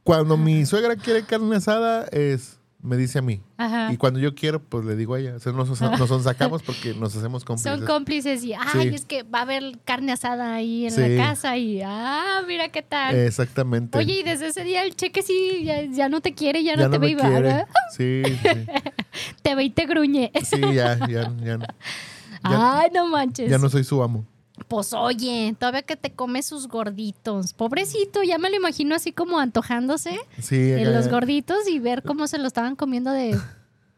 [0.02, 3.40] cuando mi suegra quiere carne asada, es, me dice a mí.
[3.56, 3.90] Ajá.
[3.92, 5.34] Y cuando yo quiero, pues le digo a ella.
[5.36, 7.78] O sea, nos, nos sacamos porque nos hacemos cómplices.
[7.78, 8.94] Son cómplices y, ay, Sí.
[8.94, 11.00] es que va a haber carne asada ahí en Sí.
[11.00, 13.16] la casa y, ah, mira qué tal.
[13.16, 13.96] Exactamente.
[13.98, 16.90] Oye, y desde ese día el cheque sí, ya, ya no te quiere, ya, no
[16.90, 17.40] te me ve y va, quiere.
[17.40, 17.68] ¿verdad?
[17.96, 18.48] Sí, sí.
[19.42, 20.30] Te ve y te gruñe.
[20.44, 21.66] Sí, ya, ya, ya, no-
[22.50, 23.48] ya, Ay, no manches.
[23.50, 24.26] ya no soy su amo.
[24.68, 27.52] Pues oye, todavía que te come sus gorditos.
[27.52, 32.38] Pobrecito, ya me lo imagino así como antojándose Sí, los gorditos y ver cómo se
[32.38, 33.38] lo estaban comiendo de...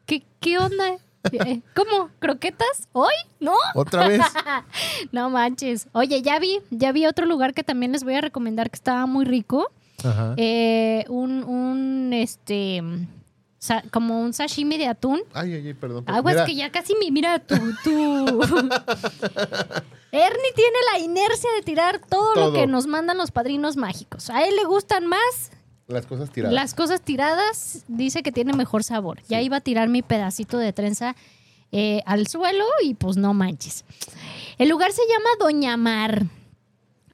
[0.06, 0.96] ¿Qué, qué onda?
[1.32, 2.10] Eh, ¿Cómo?
[2.20, 2.88] ¿Croquetas?
[2.92, 3.12] ¿Hoy?
[3.40, 3.54] ¿No?
[3.74, 4.22] Otra vez.
[5.12, 5.88] No manches.
[5.92, 9.06] Oye, ya vi, ya vi otro lugar que también les voy a recomendar que estaba
[9.06, 9.70] muy rico.
[10.04, 10.34] Ajá.
[10.36, 12.82] Eh, un, un, este,
[13.90, 15.20] como un sashimi de atún.
[15.34, 16.04] Ay, ay, ay, perdón.
[16.06, 18.40] Aguas que ya casi mi, mira tú, tú.
[20.16, 22.46] Ernie tiene la inercia de tirar todo, Todo.
[22.46, 24.30] lo que nos mandan los padrinos mágicos.
[24.30, 25.50] A él le gustan más
[25.86, 26.54] Las cosas tiradas.
[26.54, 29.22] las cosas tiradas, dice que tiene mejor sabor.
[29.28, 31.14] Ya iba a tirar mi pedacito de trenza
[31.72, 33.84] eh, al suelo y pues no manches.
[34.58, 36.26] El lugar se llama Doña Mar.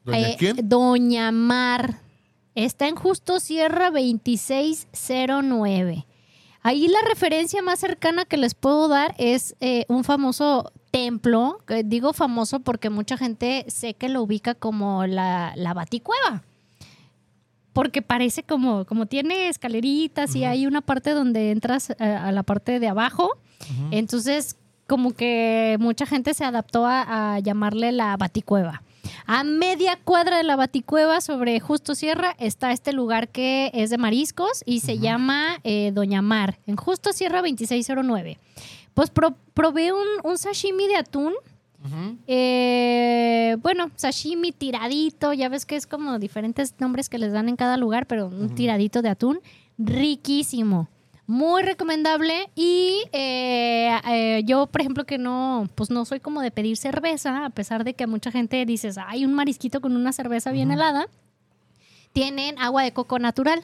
[0.05, 0.57] ¿Doña Eh, quién?
[0.69, 2.01] Doña Mar.
[2.55, 6.07] Está en Justo Sierra 2609.
[6.65, 11.59] Ahí la referencia más cercana que les puedo dar es eh, un famoso templo.
[11.66, 16.45] que digo famoso porque mucha gente sé que lo ubica como la, la Baticueva.
[17.72, 22.45] Porque parece como, como tiene escaleritas y hay una parte donde entras eh, a la
[22.45, 23.30] parte de abajo.
[23.90, 28.82] Entonces, como que mucha gente se adaptó a, a llamarle la Baticueva.
[29.26, 33.99] A media cuadra de la Baticueva sobre Justo Sierra está este lugar que es de
[33.99, 38.38] mariscos y se llama eh, Doña Mar, en Justo Sierra 2609.
[38.95, 41.32] Pues pro- probé un, un sashimi de atún.
[42.28, 47.57] Eh, bueno, sashimi tiradito, ya ves que es como diferentes nombres que les dan en
[47.57, 49.40] cada lugar, pero un tiradito de atún,
[49.78, 50.88] riquísimo,
[51.26, 52.51] muy recomendable.
[52.55, 57.45] Y eh, eh, yo, por ejemplo, que no, pues no soy como de pedir cerveza,
[57.47, 61.07] a pesar de que mucha gente dices, hay un marisquito con una cerveza bien helada,
[62.12, 63.62] tienen agua de coco natural.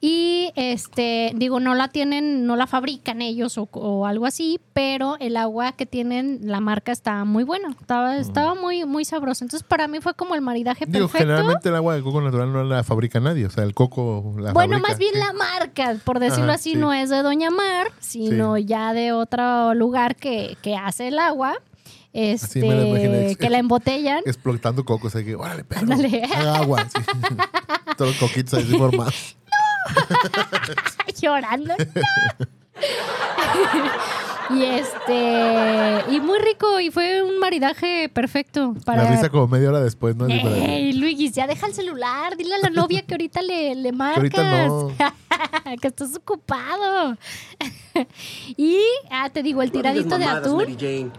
[0.00, 5.16] Y este, digo, no la tienen, no la fabrican ellos o, o algo así, pero
[5.20, 7.70] el agua que tienen, la marca está muy buena.
[7.80, 9.44] Estaba, estaba muy, muy sabroso.
[9.44, 11.18] Entonces, para mí fue como el maridaje Digo, perfecto.
[11.26, 13.46] generalmente el agua de coco natural no la fabrica nadie.
[13.46, 15.18] O sea, el coco la Bueno, fabrica, más bien sí.
[15.20, 16.76] la marca, por decirlo Ajá, así, sí.
[16.76, 21.54] no es de Doña Mar, sino ya de otro lugar que, que hace el agua,
[22.12, 24.22] este, que la embotellan.
[24.24, 25.14] Explotando cocos.
[25.16, 25.86] Hay que, órale, perro.
[26.54, 26.86] Agua.
[27.98, 29.36] Todos los coquitos así formados.
[31.20, 31.74] llorando.
[34.50, 39.70] y este y muy rico y fue un maridaje perfecto para La risa como media
[39.70, 40.26] hora después, ¿no?
[40.26, 44.38] Ey, Luis, ya deja el celular, dile a la novia que ahorita le, le marcas.
[44.38, 44.92] ahorita no.
[45.80, 47.16] que estás ocupado.
[48.56, 48.78] y,
[49.10, 50.76] ah, te digo, el tiradito de atún.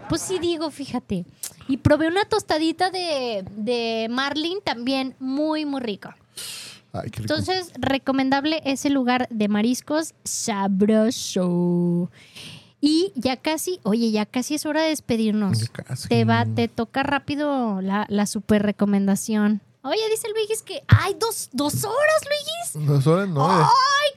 [0.08, 1.24] Pues sí digo, fíjate.
[1.66, 6.10] Y probé una tostadita de, de Marlin también muy, muy rico.
[7.02, 7.34] Ay, qué rico.
[7.34, 12.10] Entonces, recomendable ese lugar de mariscos sabroso.
[12.80, 15.68] Y ya casi, oye, ya casi es hora de despedirnos.
[15.70, 16.08] Casi.
[16.08, 19.60] Te va, te toca rápido la, la super recomendación.
[19.82, 22.86] Oye, dice Luigis que hay dos, dos horas, Luigis.
[22.88, 23.48] Dos horas no.
[23.48, 23.68] ya-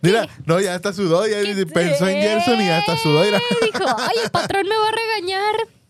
[0.01, 1.25] Mira, no, ya hasta sudó.
[1.27, 3.23] Ya ¿Qué pensó en Gerson y ya hasta sudó.
[3.23, 3.39] Mira.
[3.61, 5.55] Dijo, ay, el patrón me va a regañar.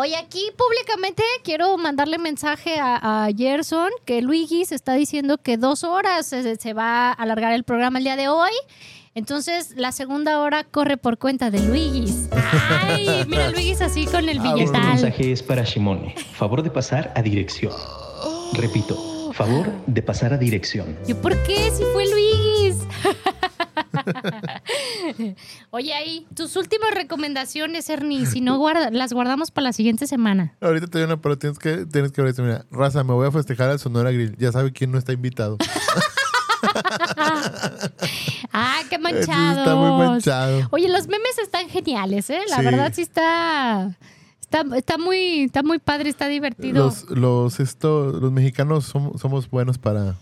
[0.00, 5.84] Oye, aquí públicamente quiero mandarle mensaje a, a Gerson que Luigis está diciendo que dos
[5.84, 8.50] horas se, se va a alargar el programa el día de hoy.
[9.14, 12.30] Entonces, la segunda hora corre por cuenta de Luigis.
[12.86, 14.86] Ay, mira Luigis así con el Ah, Este billetal.
[14.94, 16.14] mensaje es para Shimone.
[16.32, 17.72] Favor de pasar a dirección.
[18.54, 20.96] Repito, favor de pasar a dirección.
[21.06, 21.70] ¿Yo por qué?
[21.76, 22.19] Si fue Luis.
[25.70, 30.54] Oye, ahí, tus últimas recomendaciones, Ernie, si no guarda, las guardamos para la siguiente semana.
[30.60, 32.22] Ahorita te doy una, pero tienes que, tienes que.
[32.22, 34.36] Mira, raza, me voy a festejar al Sonora Grill.
[34.38, 35.56] Ya sabe quién no está invitado.
[38.52, 39.58] Ah, qué manchados.
[39.58, 40.68] Está muy manchado.
[40.70, 42.40] Oye, los memes están geniales, ¿eh?
[42.48, 42.64] La Sí.
[42.64, 43.96] verdad sí está,
[44.40, 46.84] está, está muy, está muy padre, está divertido.
[46.86, 50.16] Los, los, esto, los mexicanos somos, somos buenos para.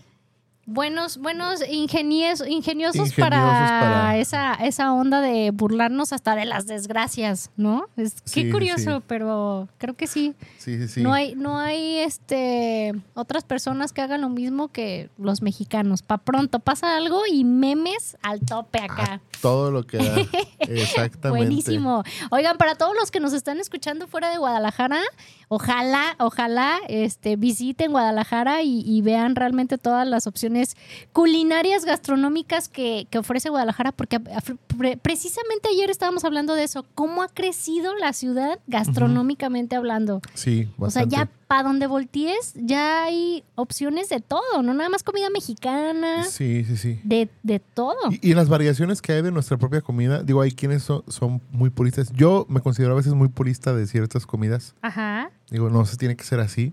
[0.71, 7.49] Buenos, buenos ingeniosos, Ingeniosos para, para- Esa, esa onda de burlarnos hasta de las desgracias,
[7.57, 7.87] ¿no?
[7.97, 9.03] Es, qué sí, curioso, sí.
[9.07, 10.35] pero creo que sí.
[10.59, 11.01] Sí, sí, sí.
[11.01, 16.03] No hay, no hay este otras personas que hagan lo mismo que los mexicanos.
[16.03, 19.21] Pa' pronto pasa algo y memes al tope acá.
[19.41, 20.15] Todo lo que da.
[20.59, 21.45] Exactamente.
[21.47, 22.03] Buenísimo.
[22.29, 25.01] Oigan, para todos los que nos están escuchando fuera de Guadalajara,
[25.49, 30.77] ojalá, ojalá este, visiten Guadalajara y, y vean realmente todas las opciones
[31.11, 36.63] culinarias gastronómicas que, que ofrece Guadalajara, porque a- a- pre- precisamente ayer estábamos hablando de
[36.63, 40.21] eso, cómo ha crecido la ciudad gastronómicamente hablando.
[40.33, 41.15] Sí, O sea, bastante.
[41.15, 46.63] ya para donde voltees, ya hay opciones de todo, no nada más comida mexicana, Sí,
[46.63, 47.01] sí, sí.
[47.03, 47.97] de, de todo.
[48.11, 51.41] Y, y las variaciones que hay de nuestra propia comida, digo, hay quienes son, son
[51.49, 52.11] muy puristas.
[52.13, 54.75] Yo me considero a veces muy purista de ciertas comidas.
[54.83, 55.31] Ajá.
[55.49, 56.71] Digo, no se tiene que ser así,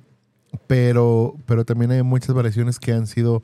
[0.67, 3.43] pero, pero también hay muchas variaciones que han sido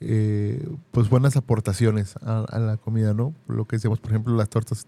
[0.00, 3.34] eh, pues buenas aportaciones a, a la comida, ¿no?
[3.48, 4.82] Lo que decíamos, por ejemplo, las tortas,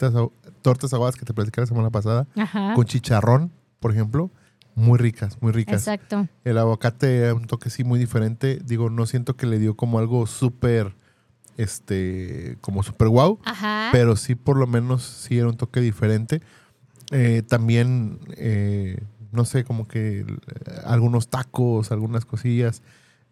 [0.62, 2.72] tortas aguadas que te platicé la semana pasada, Ajá.
[2.74, 4.30] con chicharrón, por ejemplo,
[4.74, 5.82] muy ricas, muy ricas.
[5.82, 6.28] Exacto.
[6.44, 8.58] El aguacate, un toque sí muy diferente.
[8.64, 10.94] Digo, no siento que le dio como algo súper,
[11.58, 13.90] este, como súper guau, Ajá.
[13.92, 16.40] pero sí por lo menos sí era un toque diferente.
[17.10, 18.98] Eh, también, eh,
[19.32, 20.24] no sé, como que eh,
[20.86, 22.82] algunos tacos, algunas cosillas,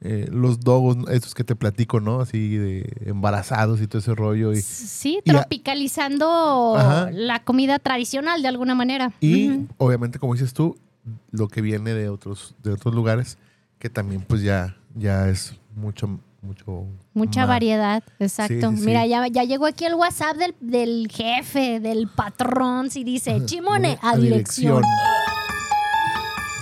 [0.03, 2.21] eh, los dogos, estos que te platico, ¿no?
[2.21, 4.53] Así de embarazados y todo ese rollo.
[4.53, 7.11] Y, Sí, y a- tropicalizando Ajá.
[7.13, 9.13] la comida tradicional de alguna manera.
[9.21, 10.77] y obviamente, como dices tú,
[11.31, 13.39] lo que viene de otros, de otros lugares,
[13.79, 18.55] que también pues ya, ya es mucho, mucho Mucha variedad, exacto.
[18.71, 18.87] Sí, sí, sí.
[18.87, 23.99] Mira, ya, ya llegó aquí el WhatsApp del, del jefe, del patrón, si dice, Chimone,
[24.03, 24.83] a, dirección.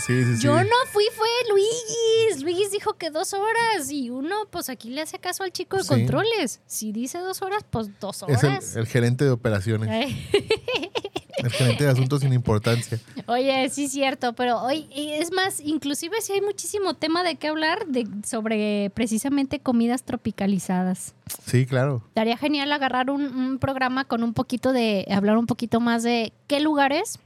[0.07, 0.43] Sí, sí.
[0.43, 2.43] Yo no fui, fue Luis.
[2.43, 5.85] Luis dijo que dos horas y uno, pues aquí le hace caso al chico de
[5.85, 6.61] controles.
[6.67, 8.75] Si dice dos horas, pues dos Es horas.
[8.75, 10.17] el, el gerente de operaciones.
[11.39, 12.99] El gerente de asuntos sin importancia.
[13.27, 17.49] Oye, sí es cierto, pero hoy es más, inclusive sí hay muchísimo tema de qué
[17.49, 21.15] hablar de, sobre precisamente comidas tropicalizadas.
[21.47, 22.03] Sí, claro.
[22.09, 26.33] Estaría genial agarrar un, un programa con un poquito de, hablar un poquito más de
[26.47, 27.19] qué lugares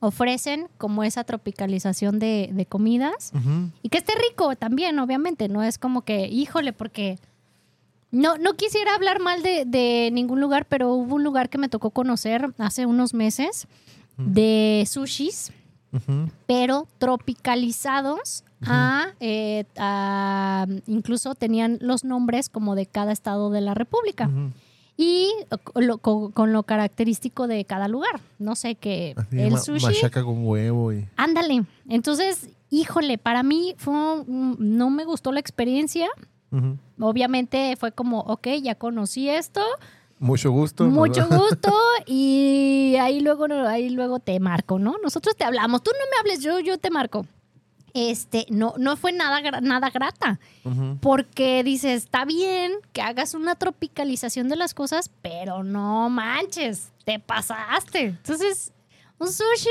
[0.00, 3.32] ofrecen como esa tropicalización de, de comidas
[3.82, 7.18] y que esté rico también, obviamente, no es como que, híjole, porque
[8.10, 11.68] no, no quisiera hablar mal de, de ningún lugar, pero hubo un lugar que me
[11.68, 13.66] tocó conocer hace unos meses
[14.16, 15.52] de sushis,
[16.46, 23.74] pero tropicalizados a, eh, a- incluso tenían los nombres como de cada estado de la
[23.74, 24.30] República
[24.96, 25.30] y
[25.74, 28.20] lo- con, con lo característico de cada lugar.
[28.38, 29.84] No sé, que Así, el sushi...
[29.84, 31.06] Machaca con huevo y.
[31.16, 31.64] Ándale.
[31.88, 36.08] Entonces, híjole, para mí fue no me gustó la experiencia.
[37.00, 39.62] Obviamente fue como, ok, ya conocí esto,
[40.18, 40.84] Mucho gusto.
[40.86, 41.38] mucho ¿no?
[41.42, 41.72] gusto
[42.06, 44.96] y ahí luego, ahí luego te marco, ¿no?
[45.02, 47.26] Nosotros te hablamos, tú no me hables, yo, yo te marco.
[47.92, 50.38] Este, no, no fue nada, nada grata,
[51.00, 57.18] porque dices, está bien que hagas una tropicalización de las cosas, pero no manches, te
[57.18, 58.00] pasaste.
[58.00, 58.70] Entonces,
[59.18, 59.70] un sushi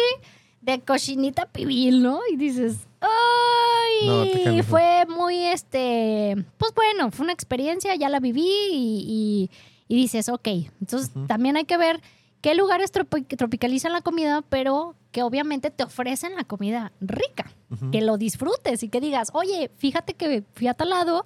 [0.62, 2.20] de cochinita pibil, ¿no?
[2.32, 4.08] Y dices, ¡ay!
[4.08, 4.24] No,
[4.56, 9.50] te fue muy, este, pues bueno, fue una experiencia, ya la viví y, y-
[9.88, 10.48] y dices, ok,
[10.82, 12.02] entonces también hay que ver
[12.42, 17.52] qué lugares tropi- tropicalizan la comida, pero que obviamente te ofrecen la comida rica,
[17.92, 21.26] que lo disfrutes y que digas, oye, fíjate que fui a tal lado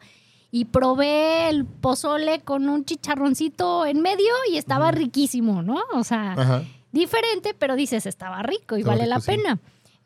[0.52, 5.80] y probé el pozole con un chicharroncito en medio y estaba riquísimo, ¿no?
[5.94, 6.64] O sea, Ajá.
[6.92, 9.32] diferente, pero dices, estaba rico y Estaba vale la sí.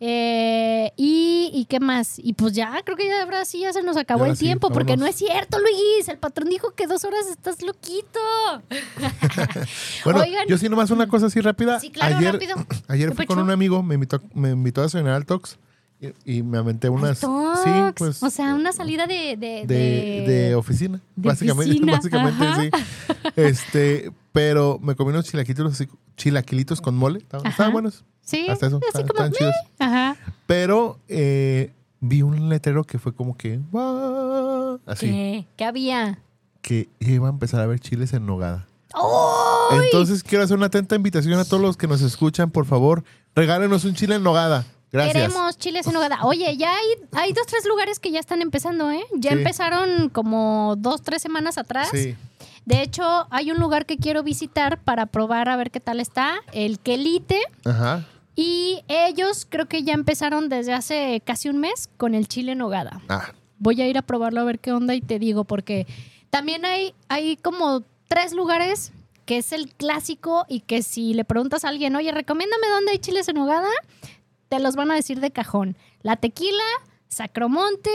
[0.06, 2.20] Eh, y, y qué más?
[2.20, 4.70] Y pues ya, creo que ya ahora sí ya se nos acabó el sí, tiempo,
[4.70, 6.10] porque no es cierto, Luis.
[6.10, 8.20] El patrón dijo que dos horas estás loquito.
[10.04, 10.46] Bueno, Oigan.
[10.50, 11.80] yo sí nomás una cosa así rápida.
[11.80, 12.56] Sí, claro, ayer, rápido.
[12.90, 15.58] Ayer ¿Qué fui con un amigo, me invitó, me invitó a cenar al Tox
[16.02, 17.20] y, y me aventé unas.
[17.20, 17.28] Sí,
[17.96, 18.22] pues.
[18.22, 19.38] o sea, una salida de...
[19.38, 21.00] De, de, de oficina.
[21.16, 22.62] básicamente, oficina, básicamente ajá.
[22.62, 22.70] sí.
[23.38, 25.82] Este, pero me comí unos chilaquilitos,
[26.18, 27.20] chilaquilitos con mole.
[27.20, 28.04] Estaban, estaban buenos.
[28.24, 28.78] Sí, Hasta eso.
[28.78, 29.38] así estaban- como...
[29.38, 29.56] chidos.
[29.80, 30.16] Ajá.
[30.48, 33.60] Pero eh, vi un letrero que fue como que.
[34.86, 35.08] Así.
[35.08, 35.46] ¿Qué?
[35.58, 36.20] ¿Qué había?
[36.62, 38.66] Que iba a empezar a ver chiles en nogada.
[38.96, 39.70] ¡Oh!
[39.84, 43.04] Entonces quiero hacer una atenta invitación a todos los que nos escuchan, por favor,
[43.36, 44.66] regálenos un chile en nogada.
[44.92, 45.14] Gracias.
[45.14, 46.20] Queremos chiles en nogada.
[46.24, 49.04] Oye, ya hay, hay dos, tres lugares que ya están empezando, ¿eh?
[49.16, 49.38] Ya Sí.
[49.40, 51.90] empezaron como dos, tres semanas atrás.
[51.92, 52.16] Sí.
[52.66, 56.36] De hecho, hay un lugar que quiero visitar para probar a ver qué tal está,
[56.54, 57.42] el Quelite.
[57.66, 58.06] Ajá.
[58.36, 62.60] Y ellos creo que ya empezaron desde hace casi un mes con el chile en
[62.60, 63.02] nogada.
[63.10, 65.88] Ah, Voy a ir a probarlo a ver qué onda y te digo, porque
[66.30, 68.92] también hay, hay como tres lugares
[69.26, 72.98] que es el clásico y que si le preguntas a alguien, oye, recomiéndame dónde hay
[72.98, 73.70] chiles en nogada,
[74.50, 75.78] te los van a decir de cajón.
[76.02, 76.64] La Tequila,
[77.08, 77.92] Sacromonte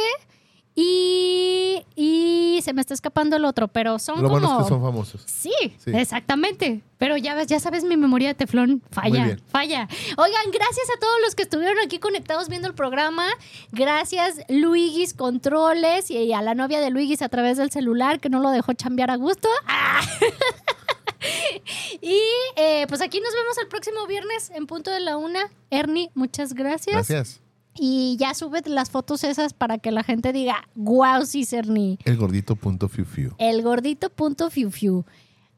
[0.80, 4.40] y, y se me está escapando el otro, pero son lo como...
[4.40, 5.22] bueno es que son famosos.
[5.26, 5.90] Sí, Sí.
[5.92, 6.82] exactamente.
[6.98, 9.88] Pero ya ves, ya sabes mi memoria de teflón falla, falla.
[10.16, 13.26] Oigan, gracias a todos los que estuvieron aquí conectados viendo el programa.
[13.72, 18.38] Gracias Luigis Controles y a la novia de Luigis a través del celular que no
[18.38, 19.48] lo dejó chambear a gusto.
[19.66, 20.00] Ah.
[22.00, 22.20] y
[22.54, 25.50] eh, pues aquí nos vemos el próximo viernes en punto de la una.
[25.70, 26.94] Ernie, muchas gracias.
[27.08, 27.40] Gracias.
[27.80, 31.98] Y ya sube las fotos esas para que la gente diga, wow, sí, Ernie.
[32.04, 33.34] El gordito punto fiu fiu.
[33.38, 35.04] El gordito punto fiu fiu.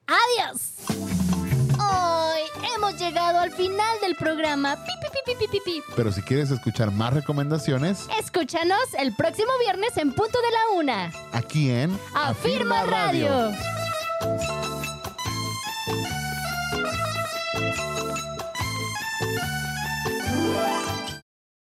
[0.06, 0.74] Adiós.
[1.78, 2.40] Hoy
[2.76, 4.76] hemos llegado al final del programa.
[4.76, 4.92] Pi,
[5.50, 5.82] pi, pi.
[5.96, 11.12] Pero si quieres escuchar más recomendaciones, Escúchanos el próximo viernes en punto de la una.
[11.32, 13.52] aquí en Afirma Radio.